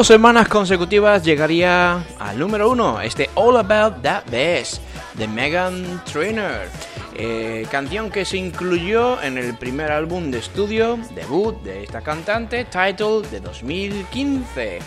Dos 0.00 0.06
semanas 0.06 0.48
consecutivas 0.48 1.22
llegaría 1.22 2.02
al 2.18 2.38
número 2.38 2.70
uno, 2.70 3.02
este 3.02 3.28
All 3.34 3.58
About 3.58 4.00
That 4.00 4.22
Bass 4.32 4.80
de 5.12 5.28
Megan 5.28 6.02
Trainor. 6.10 6.70
Eh, 7.14 7.66
canción 7.70 8.08
que 8.08 8.24
se 8.24 8.38
incluyó 8.38 9.20
en 9.20 9.36
el 9.36 9.52
primer 9.58 9.92
álbum 9.92 10.30
de 10.30 10.38
estudio 10.38 10.98
debut 11.14 11.62
de 11.62 11.82
esta 11.82 12.00
cantante, 12.00 12.64
Title 12.64 13.28
de 13.30 13.40
2015, 13.40 14.78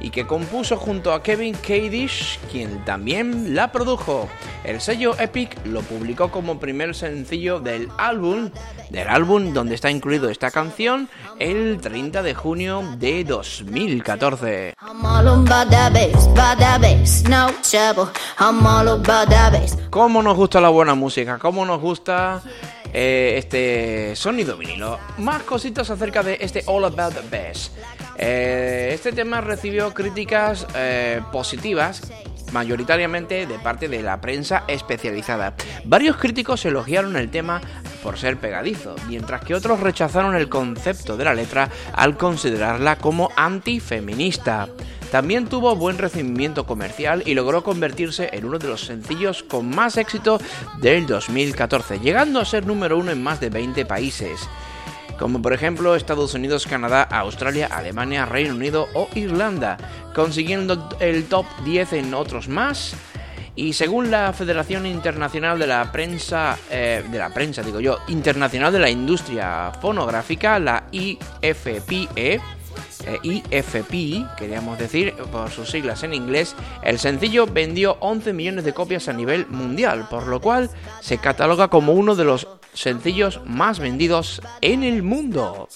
y 0.00 0.10
que 0.10 0.26
compuso 0.26 0.76
junto 0.76 1.12
a 1.12 1.22
Kevin 1.22 1.54
Kadish, 1.54 2.38
quien 2.50 2.84
también 2.84 3.54
la 3.54 3.72
produjo. 3.72 4.28
El 4.64 4.80
sello 4.80 5.18
Epic 5.18 5.58
lo 5.66 5.80
publicó 5.82 6.30
como 6.30 6.58
primer 6.58 6.94
sencillo 6.94 7.60
del 7.60 7.88
álbum, 7.98 8.50
del 8.90 9.08
álbum 9.08 9.52
donde 9.52 9.74
está 9.74 9.90
incluido 9.90 10.30
esta 10.30 10.50
canción, 10.50 11.08
el 11.38 11.80
30 11.80 12.22
de 12.22 12.34
junio 12.34 12.82
de 12.98 13.24
2014. 13.24 14.74
I'm 14.80 15.04
all 15.04 15.28
about 15.28 15.70
that 15.70 15.92
bass, 15.92 16.26
about 16.26 16.58
that 16.58 16.80
bass, 16.80 17.22
no 17.28 17.50
trouble. 17.62 18.12
I'm 18.38 18.64
all 18.66 18.88
about 18.88 19.28
that 19.28 19.52
bass. 19.52 19.76
Cómo 19.90 20.22
nos 20.22 20.36
gusta 20.36 20.60
la 20.60 20.68
buena 20.68 20.94
música, 20.94 21.38
cómo 21.38 21.64
nos 21.64 21.80
gusta 21.80 22.42
eh, 22.92 23.34
este 23.36 24.14
sonido 24.16 24.56
vinilo. 24.56 24.98
Más 25.18 25.42
cositas 25.42 25.90
acerca 25.90 26.22
de 26.22 26.38
este 26.40 26.62
All 26.66 26.84
About 26.84 27.14
the 27.14 27.36
Bass. 27.36 27.72
Eh, 28.16 28.90
este 28.92 29.12
tema 29.12 29.40
recibió 29.40 29.92
críticas 29.94 30.66
eh, 30.74 31.20
positivas 31.32 32.02
mayoritariamente 32.52 33.46
de 33.46 33.58
parte 33.58 33.88
de 33.88 34.02
la 34.02 34.20
prensa 34.20 34.64
especializada. 34.68 35.54
Varios 35.84 36.16
críticos 36.16 36.64
elogiaron 36.64 37.16
el 37.16 37.30
tema 37.30 37.60
por 38.02 38.18
ser 38.18 38.36
pegadizo, 38.36 38.94
mientras 39.08 39.42
que 39.42 39.54
otros 39.54 39.80
rechazaron 39.80 40.34
el 40.36 40.48
concepto 40.48 41.16
de 41.16 41.24
la 41.24 41.34
letra 41.34 41.70
al 41.92 42.16
considerarla 42.16 42.96
como 42.96 43.30
antifeminista. 43.36 44.68
También 45.12 45.46
tuvo 45.46 45.76
buen 45.76 45.98
recibimiento 45.98 46.64
comercial 46.64 47.22
y 47.26 47.34
logró 47.34 47.62
convertirse 47.62 48.30
en 48.32 48.46
uno 48.46 48.58
de 48.58 48.68
los 48.68 48.86
sencillos 48.86 49.42
con 49.42 49.68
más 49.68 49.98
éxito 49.98 50.40
del 50.80 51.06
2014, 51.06 52.00
llegando 52.00 52.40
a 52.40 52.46
ser 52.46 52.64
número 52.66 52.96
uno 52.96 53.10
en 53.10 53.22
más 53.22 53.38
de 53.38 53.50
20 53.50 53.84
países 53.84 54.48
como 55.18 55.40
por 55.40 55.52
ejemplo 55.52 55.94
Estados 55.94 56.34
Unidos, 56.34 56.66
Canadá, 56.66 57.02
Australia, 57.02 57.68
Alemania, 57.70 58.24
Reino 58.24 58.54
Unido 58.54 58.88
o 58.94 59.08
Irlanda, 59.14 59.76
consiguiendo 60.14 60.88
el 60.98 61.26
top 61.26 61.46
10 61.64 61.92
en 61.92 62.14
otros 62.14 62.48
más. 62.48 62.96
Y 63.54 63.74
según 63.74 64.10
la 64.10 64.32
Federación 64.32 64.86
Internacional 64.86 65.58
de 65.58 65.66
la 65.66 65.92
Prensa, 65.92 66.58
eh, 66.70 67.04
de 67.08 67.18
la 67.18 67.28
prensa 67.32 67.62
digo 67.62 67.78
yo, 67.78 67.98
Internacional 68.08 68.72
de 68.72 68.78
la 68.80 68.90
Industria 68.90 69.70
Fonográfica, 69.80 70.58
la 70.58 70.84
IFPE, 70.90 72.40
eh, 73.06 73.18
IFPI, 73.22 74.26
queríamos 74.36 74.78
decir, 74.78 75.14
por 75.30 75.50
sus 75.50 75.70
siglas 75.70 76.02
en 76.02 76.14
inglés, 76.14 76.54
el 76.82 76.98
sencillo 76.98 77.46
vendió 77.46 77.96
11 78.00 78.32
millones 78.32 78.64
de 78.64 78.72
copias 78.72 79.08
a 79.08 79.12
nivel 79.12 79.46
mundial, 79.48 80.06
por 80.08 80.26
lo 80.26 80.40
cual 80.40 80.70
se 81.00 81.18
cataloga 81.18 81.68
como 81.68 81.92
uno 81.92 82.14
de 82.14 82.24
los 82.24 82.48
sencillos 82.72 83.40
más 83.44 83.78
vendidos 83.78 84.40
en 84.60 84.82
el 84.82 85.02
mundo. 85.02 85.68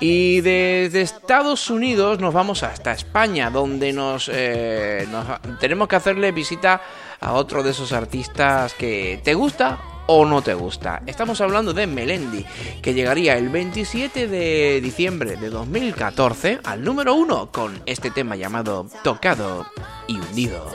Y 0.00 0.40
desde 0.40 1.02
Estados 1.02 1.70
Unidos 1.70 2.18
nos 2.20 2.34
vamos 2.34 2.62
hasta 2.62 2.92
España, 2.92 3.50
donde 3.50 3.92
nos, 3.92 4.30
eh, 4.32 5.06
nos 5.10 5.58
tenemos 5.60 5.88
que 5.88 5.96
hacerle 5.96 6.32
visita 6.32 6.80
a 7.20 7.32
otro 7.32 7.62
de 7.62 7.70
esos 7.70 7.92
artistas 7.92 8.74
que 8.74 9.20
te 9.22 9.34
gusta 9.34 9.78
o 10.06 10.24
no 10.24 10.42
te 10.42 10.54
gusta. 10.54 11.02
Estamos 11.06 11.40
hablando 11.40 11.72
de 11.72 11.86
Melendi, 11.86 12.44
que 12.82 12.94
llegaría 12.94 13.36
el 13.36 13.48
27 13.48 14.28
de 14.28 14.80
diciembre 14.80 15.36
de 15.36 15.50
2014 15.50 16.60
al 16.64 16.84
número 16.84 17.14
uno 17.14 17.50
con 17.50 17.80
este 17.86 18.10
tema 18.10 18.36
llamado 18.36 18.86
Tocado 19.02 19.66
y 20.06 20.18
Hundido. 20.18 20.72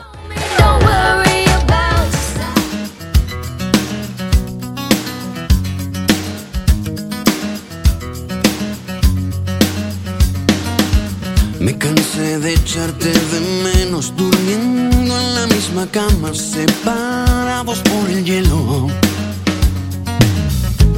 Me 11.60 11.78
cansé 11.78 12.40
de 12.40 12.54
echarte 12.54 13.10
de 13.10 13.40
menos 13.76 14.16
durmiendo 14.16 14.96
en 14.96 15.36
la 15.36 15.46
misma 15.48 15.86
cama, 15.92 16.34
separados 16.34 17.80
por 17.80 18.10
el 18.10 18.24
hielo. 18.24 18.88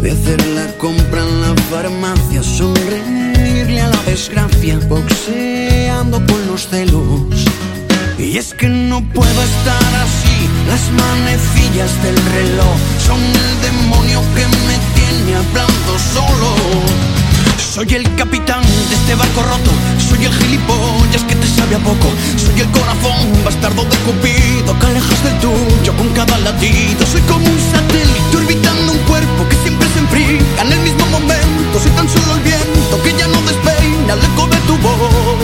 De 0.01 0.11
hacer 0.11 0.43
la 0.55 0.65
compra 0.79 1.21
en 1.21 1.41
la 1.41 1.53
farmacia, 1.69 2.41
sonreírle 2.41 3.81
a 3.81 3.87
la 3.87 4.01
desgracia, 4.03 4.79
boxeando 4.89 6.17
con 6.25 6.47
los 6.47 6.67
celos. 6.67 7.45
Y 8.17 8.37
es 8.37 8.53
que 8.55 8.67
no 8.67 9.01
puedo 9.13 9.43
estar 9.43 9.95
así, 10.05 10.49
las 10.67 10.91
manecillas 10.91 11.91
del 12.03 12.17
reloj 12.33 12.77
son 13.05 13.19
el 13.21 13.61
demonio 13.61 14.21
que 14.35 14.45
me 14.67 14.77
tiene 14.95 15.35
hablando 15.35 15.99
solo. 16.13 17.11
Soy 17.57 17.87
el 17.95 18.15
capitán 18.15 18.61
de 18.63 18.95
este 18.95 19.15
barco 19.15 19.43
roto, 19.43 19.71
soy 20.09 20.25
el 20.25 20.33
gilipollas 20.33 21.23
que 21.27 21.35
te 21.35 21.47
sabe 21.47 21.75
a 21.75 21.79
poco, 21.79 22.09
soy 22.35 22.59
el 22.59 22.69
corazón 22.71 23.43
bastardo 23.45 23.83
de 23.85 23.97
Cupido 23.97 24.77
que 24.79 24.85
alejas 24.87 25.23
del 25.23 25.39
tuyo 25.39 25.95
con 25.95 26.09
cada 26.09 26.37
latido. 26.39 27.05
Soy 27.05 27.21
como 27.21 27.45
un 27.45 27.59
satélite 27.71 28.37
orbitando 28.37 28.91
un 28.91 28.97
cuerpo 28.99 29.47
que 29.47 29.55
siempre 29.63 29.80
se 30.11 30.17
enfría 30.17 30.61
en 30.61 30.71
el 30.71 30.79
mismo 30.79 31.05
momento. 31.07 31.79
Soy 31.79 31.91
tan 31.91 32.07
solo 32.09 32.35
el 32.35 32.41
viento 32.41 33.03
que 33.03 33.13
ya 33.17 33.27
no 33.27 33.41
despeina 33.41 34.13
el 34.13 34.19
eco 34.19 34.47
de 34.47 34.57
tu 34.67 34.77
voz. 34.77 35.37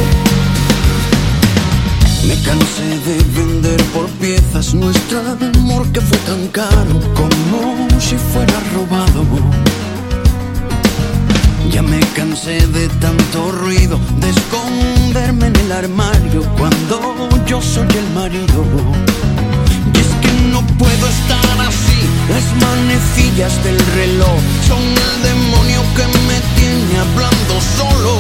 Me 2.28 2.36
cansé 2.44 3.00
de 3.06 3.24
vender 3.36 3.82
por 3.94 4.08
piezas 4.22 4.74
nuestro 4.74 5.20
amor 5.20 5.88
que 5.92 6.02
fue 6.02 6.18
tan 6.20 6.48
caro 6.48 7.00
como 7.16 7.88
si 8.00 8.16
fuera 8.16 8.60
robado. 8.74 9.26
Ya 11.72 11.82
me 11.82 12.00
cansé 12.16 12.66
de 12.68 12.88
tanto 13.00 13.52
ruido, 13.52 14.00
de 14.20 14.30
esconderme 14.30 15.48
en 15.48 15.56
el 15.56 15.72
armario 15.72 16.42
cuando 16.58 17.30
yo 17.46 17.62
soy 17.62 17.88
el 17.96 18.10
marido. 18.14 18.66
Puedo 20.78 21.08
estar 21.08 21.68
así, 21.68 22.00
las 22.30 22.46
manecillas 22.62 23.64
del 23.64 23.80
reloj 23.96 24.38
son 24.68 24.82
el 24.82 25.24
demonio 25.24 25.82
que 25.96 26.06
me 26.28 26.38
tiene 26.56 27.00
hablando 27.00 27.54
solo. 27.78 28.14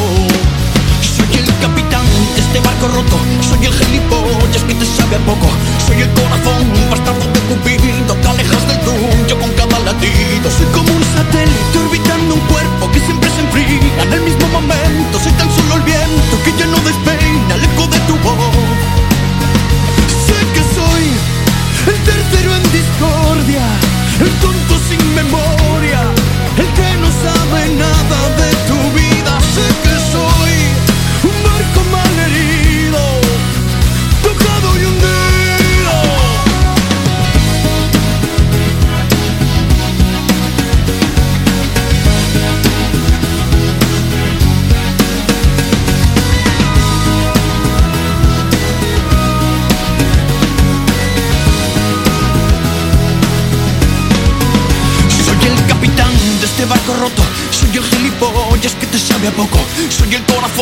Soy 1.01 1.29
el 1.37 1.45
capitán 1.61 2.05
de 2.33 2.41
este 2.41 2.59
barco 2.59 2.87
roto, 2.87 3.17
soy 3.47 3.65
el 3.65 3.73
gilipollas 3.73 4.63
que 4.67 4.73
te 4.73 4.85
sabe 4.85 5.17
a 5.17 5.19
poco, 5.19 5.47
soy 5.85 6.01
el 6.01 6.09
corazón 6.13 6.65
bastardo 6.89 7.25
de 7.31 7.39
Cupido 7.47 8.21
que 8.21 8.27
alejas 8.27 8.67
del 8.67 8.79
tuyo 8.81 9.39
con 9.39 9.51
cada 9.51 9.79
latido. 9.79 10.49
Soy 10.49 10.65
como 10.73 10.89
un 10.91 11.03
satélite 11.13 11.77
orbitando 11.77 12.35
un 12.35 12.41
cuerpo 12.41 12.91
que 12.91 12.99
siempre 13.01 13.29
se 13.29 13.41
enfría 13.41 14.03
en 14.03 14.13
el 14.13 14.21
mismo 14.21 14.47
momento. 14.49 15.19
Soy 15.19 15.33
tan 15.33 15.49
solo 15.53 15.75
el 15.75 15.83
viento 15.83 16.35
que 16.43 16.51
ya 16.57 16.65
no 16.65 16.77
despeina 16.81 17.53
el 17.53 17.63
eco 17.69 17.85
de 17.85 17.99
tu 18.09 18.15
voz. 18.25 18.35
Sé 20.25 20.37
que 20.53 20.63
soy 20.73 21.36
el 21.87 21.97
tercero 22.03 22.55
en 22.55 22.63
discordia, 22.71 23.65
el 24.19 24.29
tonto 24.41 24.79
sin 24.87 25.15
memoria, 25.15 26.01
el 26.57 26.67
que 26.77 26.97
no 27.01 27.09
sabe 27.11 27.69
nada 27.75 27.96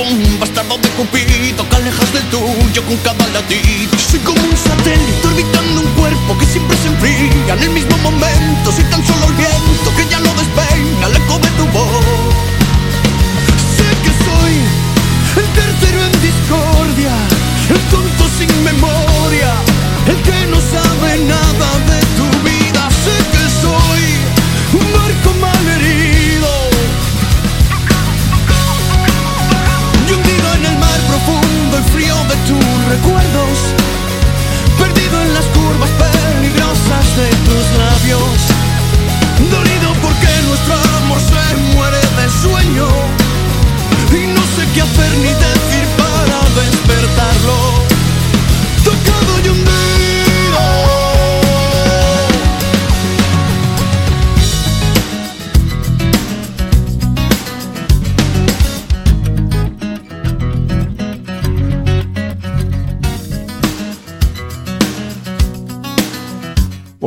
corazón 0.06 0.40
bastardo 0.40 0.78
de 0.78 0.90
Cupido 0.90 1.70
Que 1.70 1.76
alejas 1.76 2.14
del 2.14 2.24
tuyo 2.30 2.84
con 2.86 2.98
cada 2.98 3.28
latido 3.30 3.98
Soy 3.98 4.20
como 4.20 4.42
un 4.42 4.58
satélite 4.58 5.28
orbitando 5.28 5.82
un 5.82 5.88
cuerpo 5.94 6.38
que 6.38 6.46
siempre 6.46 6.78
se 6.78 6.88
enfría. 6.88 7.54
En 7.54 7.64
el 7.64 7.70
mismo 7.72 7.98
momento 7.98 8.72
soy 8.72 8.84
tan 8.86 9.06
solo 9.06 9.26
el 9.28 9.34
viento 9.34 9.95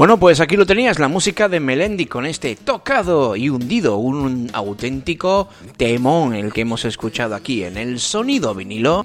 Bueno, 0.08 0.20
pues 0.20 0.40
aquí 0.40 0.56
lo 0.56 0.64
tenías, 0.64 0.98
la 0.98 1.08
música 1.08 1.50
de 1.50 1.60
Melendi 1.60 2.06
con 2.06 2.24
este 2.24 2.56
tocado 2.56 3.36
y 3.36 3.50
hundido, 3.50 3.98
un 3.98 4.48
auténtico 4.54 5.50
temón 5.76 6.34
el 6.34 6.50
que 6.50 6.62
hemos 6.62 6.86
escuchado 6.86 7.34
aquí 7.34 7.62
en 7.62 7.76
el 7.76 8.00
sonido 8.00 8.54
vinilo. 8.54 9.04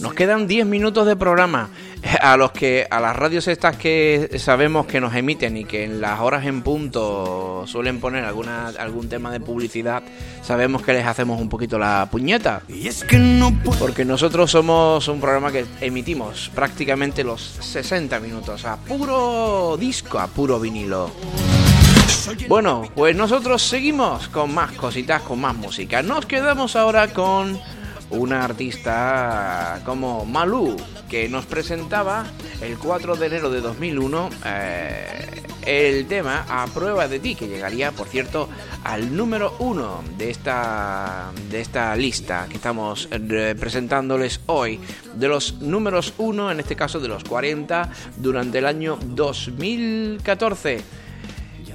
Nos 0.00 0.14
quedan 0.14 0.48
10 0.48 0.64
minutos 0.64 1.06
de 1.06 1.14
programa. 1.14 1.68
A 2.20 2.36
los 2.36 2.52
que 2.52 2.86
a 2.90 3.00
las 3.00 3.14
radios 3.14 3.46
estas 3.46 3.76
que 3.76 4.36
sabemos 4.38 4.86
que 4.86 5.00
nos 5.00 5.14
emiten 5.14 5.56
y 5.56 5.64
que 5.64 5.84
en 5.84 6.00
las 6.00 6.20
horas 6.20 6.46
en 6.46 6.62
punto 6.62 7.64
suelen 7.66 8.00
poner 8.00 8.24
alguna 8.24 8.68
algún 8.78 9.08
tema 9.08 9.30
de 9.30 9.40
publicidad, 9.40 10.02
sabemos 10.42 10.82
que 10.82 10.92
les 10.92 11.06
hacemos 11.06 11.40
un 11.40 11.48
poquito 11.48 11.78
la 11.78 12.08
puñeta. 12.10 12.62
Porque 13.78 14.04
nosotros 14.04 14.50
somos 14.50 15.08
un 15.08 15.20
programa 15.20 15.52
que 15.52 15.66
emitimos 15.80 16.50
prácticamente 16.54 17.22
los 17.22 17.40
60 17.42 18.18
minutos 18.20 18.64
a 18.64 18.76
puro 18.76 19.76
disco, 19.78 20.18
a 20.18 20.26
puro 20.26 20.58
vinilo. 20.58 21.10
Bueno, 22.48 22.82
pues 22.94 23.16
nosotros 23.16 23.62
seguimos 23.62 24.28
con 24.28 24.52
más 24.52 24.72
cositas, 24.72 25.22
con 25.22 25.40
más 25.40 25.54
música. 25.54 26.02
Nos 26.02 26.26
quedamos 26.26 26.76
ahora 26.76 27.08
con 27.08 27.58
una 28.10 28.44
artista 28.44 29.80
como 29.84 30.24
Malú, 30.24 30.76
que 31.08 31.28
nos 31.28 31.46
presentaba 31.46 32.26
el 32.60 32.78
4 32.78 33.16
de 33.16 33.26
enero 33.26 33.50
de 33.50 33.60
2001 33.60 34.30
eh, 34.44 35.42
el 35.66 36.06
tema 36.06 36.46
A 36.48 36.66
prueba 36.66 37.06
de 37.06 37.20
ti, 37.20 37.34
que 37.34 37.46
llegaría, 37.46 37.92
por 37.92 38.08
cierto, 38.08 38.48
al 38.84 39.14
número 39.14 39.56
uno 39.58 40.02
de 40.16 40.30
esta, 40.30 41.30
de 41.50 41.60
esta 41.60 41.94
lista 41.96 42.46
que 42.48 42.56
estamos 42.56 43.08
presentándoles 43.58 44.40
hoy, 44.46 44.80
de 45.14 45.28
los 45.28 45.60
números 45.60 46.14
uno, 46.18 46.50
en 46.50 46.60
este 46.60 46.76
caso 46.76 46.98
de 46.98 47.08
los 47.08 47.24
40, 47.24 47.90
durante 48.16 48.58
el 48.58 48.66
año 48.66 48.98
2014. 49.02 50.99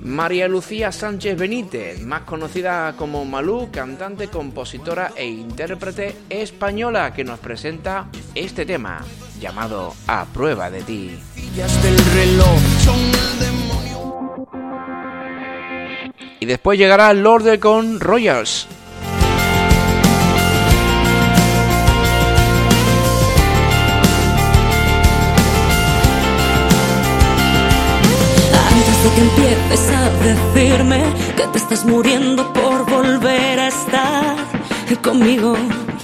María 0.01 0.47
Lucía 0.47 0.91
Sánchez 0.91 1.37
Benítez, 1.37 2.01
más 2.01 2.21
conocida 2.21 2.95
como 2.97 3.25
Malú, 3.25 3.69
cantante, 3.71 4.27
compositora 4.27 5.11
e 5.15 5.25
intérprete 5.27 6.15
española, 6.29 7.13
que 7.13 7.23
nos 7.23 7.39
presenta 7.39 8.07
este 8.33 8.65
tema 8.65 9.03
llamado 9.39 9.93
A 10.07 10.25
prueba 10.25 10.69
de 10.69 10.81
ti. 10.83 11.19
Y 16.39 16.45
después 16.45 16.77
llegará 16.77 17.13
Lorde 17.13 17.59
con 17.59 17.99
Royals. 17.99 18.67
Antes 29.05 29.11
de 29.11 29.15
que 29.15 29.21
empieces 29.21 29.95
a 29.95 30.09
decirme 30.23 31.03
que 31.35 31.47
te 31.47 31.57
estás 31.59 31.85
muriendo 31.85 32.51
por 32.53 32.89
volver 32.89 33.59
a 33.59 33.67
estar 33.67 34.35
conmigo, 35.03 35.55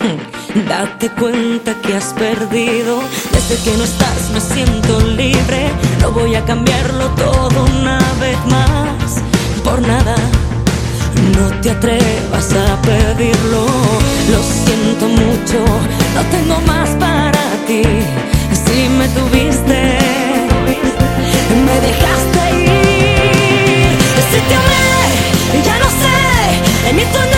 date 0.68 1.10
cuenta 1.10 1.74
que 1.82 1.96
has 1.96 2.14
perdido. 2.14 3.02
Desde 3.32 3.64
que 3.64 3.78
no 3.78 3.84
estás 3.86 4.30
me 4.34 4.42
siento 4.42 5.00
libre. 5.02 5.70
No 6.02 6.12
voy 6.12 6.36
a 6.36 6.46
cambiarlo 6.46 7.08
todo 7.16 7.66
una 7.80 7.98
vez 8.20 8.38
más. 8.50 9.22
Por 9.64 9.82
nada, 9.82 10.16
no 11.38 11.62
te 11.62 11.72
atrevas 11.72 12.54
a 12.54 12.82
pedirlo. 12.82 13.66
Lo 14.32 14.44
siento 14.44 15.08
mucho, 15.08 15.60
no 16.16 16.22
tengo 16.30 16.62
más 16.68 16.90
para 16.92 17.42
ti. 17.66 17.82
Si 18.66 18.90
me 18.90 19.08
tuviste, 19.10 19.98
me 21.66 21.82
dejaste 21.88 22.51
amé, 24.56 25.64
ya 25.64 25.78
no 25.80 25.86
sé, 25.86 27.31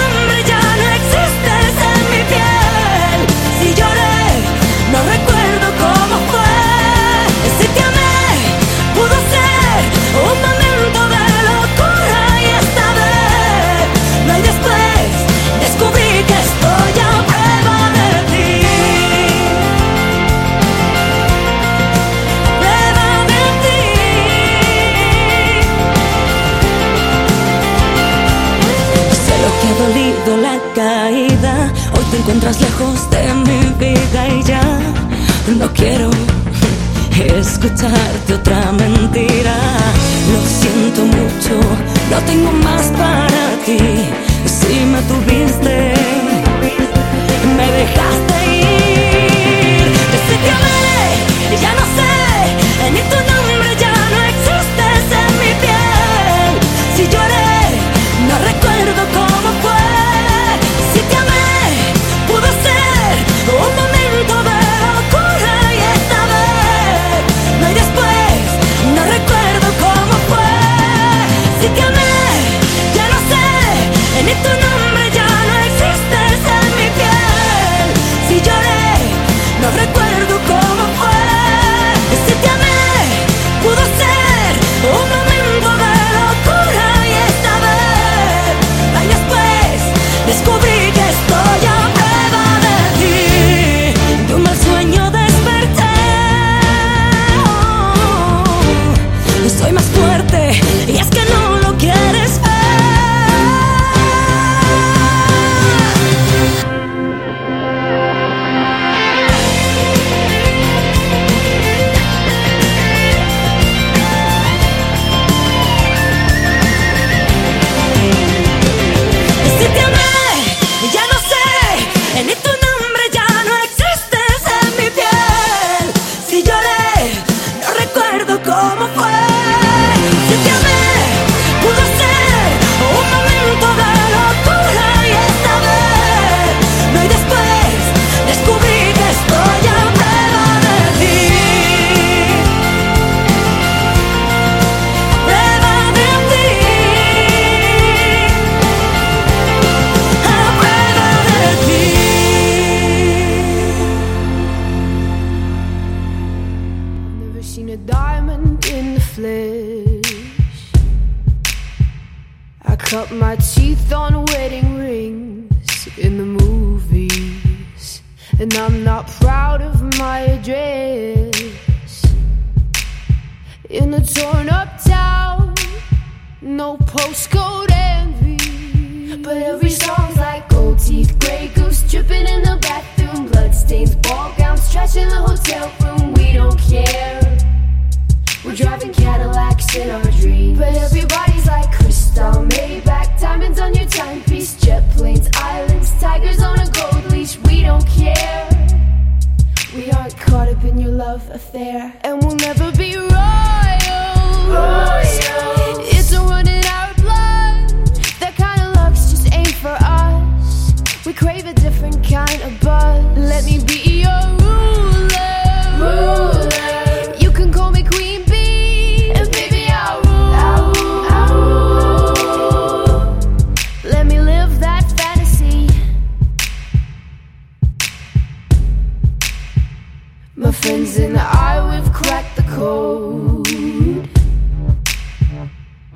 My 230.36 230.52
friends 230.52 230.98
and 230.98 231.16
I, 231.16 231.62
we've 231.70 231.94
cracked 231.94 232.36
the 232.38 232.42
code. 232.58 233.48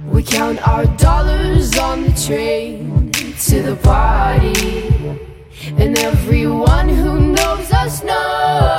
We 0.05 0.21
count 0.21 0.59
our 0.67 0.85
dollars 0.97 1.75
on 1.79 2.03
the 2.03 2.11
train 2.11 3.11
to 3.11 3.61
the 3.63 3.75
party. 3.77 5.17
And 5.77 5.97
everyone 5.97 6.87
who 6.87 7.33
knows 7.33 7.71
us 7.71 8.03
knows 8.03 8.77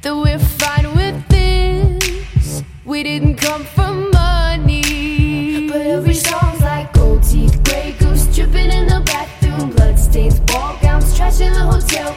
that 0.00 0.16
we're 0.16 0.38
fine 0.38 0.96
with 0.96 1.28
this. 1.28 2.62
We 2.86 3.02
didn't 3.02 3.36
come 3.36 3.64
for 3.64 3.92
money. 3.92 5.68
But 5.68 5.82
every 5.82 6.14
song's 6.14 6.62
like 6.62 6.90
gold 6.94 7.22
teeth, 7.22 7.62
grey 7.64 7.94
goose 7.98 8.34
dripping 8.34 8.70
in 8.70 8.86
the 8.86 9.02
bathroom, 9.04 9.72
bloodstains, 9.72 10.40
ball 10.40 10.78
gowns, 10.80 11.14
trash 11.14 11.40
in 11.40 11.52
the 11.52 11.64
hotel 11.64 12.16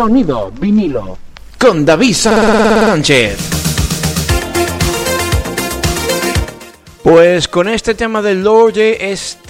Sonido 0.00 0.50
vinilo. 0.58 1.18
Con 1.58 1.84
David 1.84 2.14
Sánchez. 2.14 3.36
Pues 7.02 7.46
con 7.48 7.68
este 7.68 7.94
tema 7.94 8.22
del 8.22 8.42
Lord, 8.42 8.78
este 8.78 9.44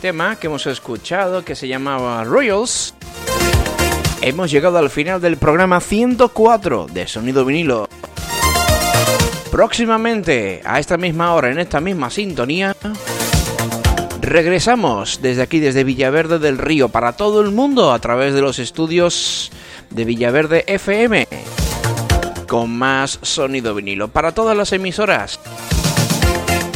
tema 0.00 0.36
que 0.36 0.46
hemos 0.46 0.68
escuchado, 0.68 1.44
que 1.44 1.56
se 1.56 1.66
llamaba 1.66 2.22
Royals, 2.22 2.94
hemos 4.22 4.52
llegado 4.52 4.78
al 4.78 4.90
final 4.90 5.20
del 5.20 5.38
programa 5.38 5.80
104 5.80 6.86
de 6.92 7.08
Sonido 7.08 7.44
Vinilo. 7.44 7.88
Próximamente, 9.50 10.62
a 10.64 10.78
esta 10.78 10.96
misma 10.96 11.34
hora, 11.34 11.50
en 11.50 11.58
esta 11.58 11.80
misma 11.80 12.10
sintonía, 12.10 12.76
regresamos 14.24 15.20
desde 15.22 15.42
aquí, 15.42 15.60
desde 15.60 15.84
Villaverde 15.84 16.38
del 16.38 16.58
Río, 16.58 16.88
para 16.88 17.12
todo 17.12 17.40
el 17.40 17.50
mundo, 17.50 17.92
a 17.92 17.98
través 17.98 18.34
de 18.34 18.40
los 18.40 18.58
estudios 18.58 19.50
de 19.90 20.04
Villaverde 20.04 20.64
FM, 20.66 21.28
con 22.48 22.76
más 22.76 23.18
Sonido 23.22 23.74
Vinilo, 23.74 24.08
para 24.08 24.32
todas 24.32 24.56
las 24.56 24.72
emisoras 24.72 25.40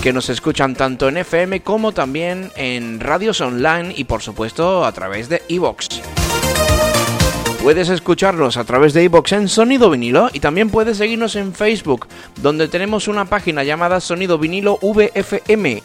que 0.03 0.13
nos 0.13 0.29
escuchan 0.29 0.75
tanto 0.75 1.09
en 1.09 1.17
FM 1.17 1.61
como 1.61 1.93
también 1.93 2.53
en 2.57 3.01
radios 3.01 3.41
online 3.41 3.93
y 3.97 4.05
por 4.05 4.23
supuesto 4.23 4.85
a 4.85 4.93
través 4.93 5.29
de 5.29 5.43
iVoox. 5.49 5.89
Puedes 7.63 7.89
escucharnos 7.89 8.57
a 8.57 8.65
través 8.65 8.95
de 8.95 9.03
iVoox 9.05 9.33
en 9.33 9.49
Sonido 9.49 9.91
Vinilo 9.91 10.31
y 10.33 10.41
también 10.41 10.71
puedes 10.71 10.99
seguirnos 10.99 11.35
en 11.35 11.53
Facebook, 11.53 12.07
donde 12.37 12.69
tenemos 12.69 13.09
una 13.09 13.25
página 13.25 13.65
llamada 13.65 14.01
Sonido 14.01 14.39
Vinilo 14.39 14.79
VFM. 14.81 15.83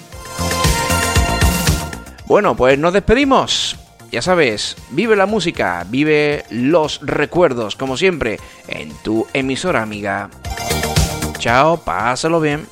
Bueno, 2.34 2.56
pues 2.56 2.80
nos 2.80 2.94
despedimos. 2.94 3.76
Ya 4.12 4.24
sabes, 4.24 4.76
vive 4.90 5.16
la 5.16 5.28
música, 5.28 5.86
vive 5.88 6.46
los 6.50 7.00
recuerdos, 7.04 7.76
como 7.76 7.96
siempre, 7.96 8.40
en 8.68 8.92
tu 9.04 9.28
emisora 9.34 9.84
amiga. 9.84 10.32
Chao, 11.38 11.78
pásalo 11.78 12.40
bien. 12.40 12.66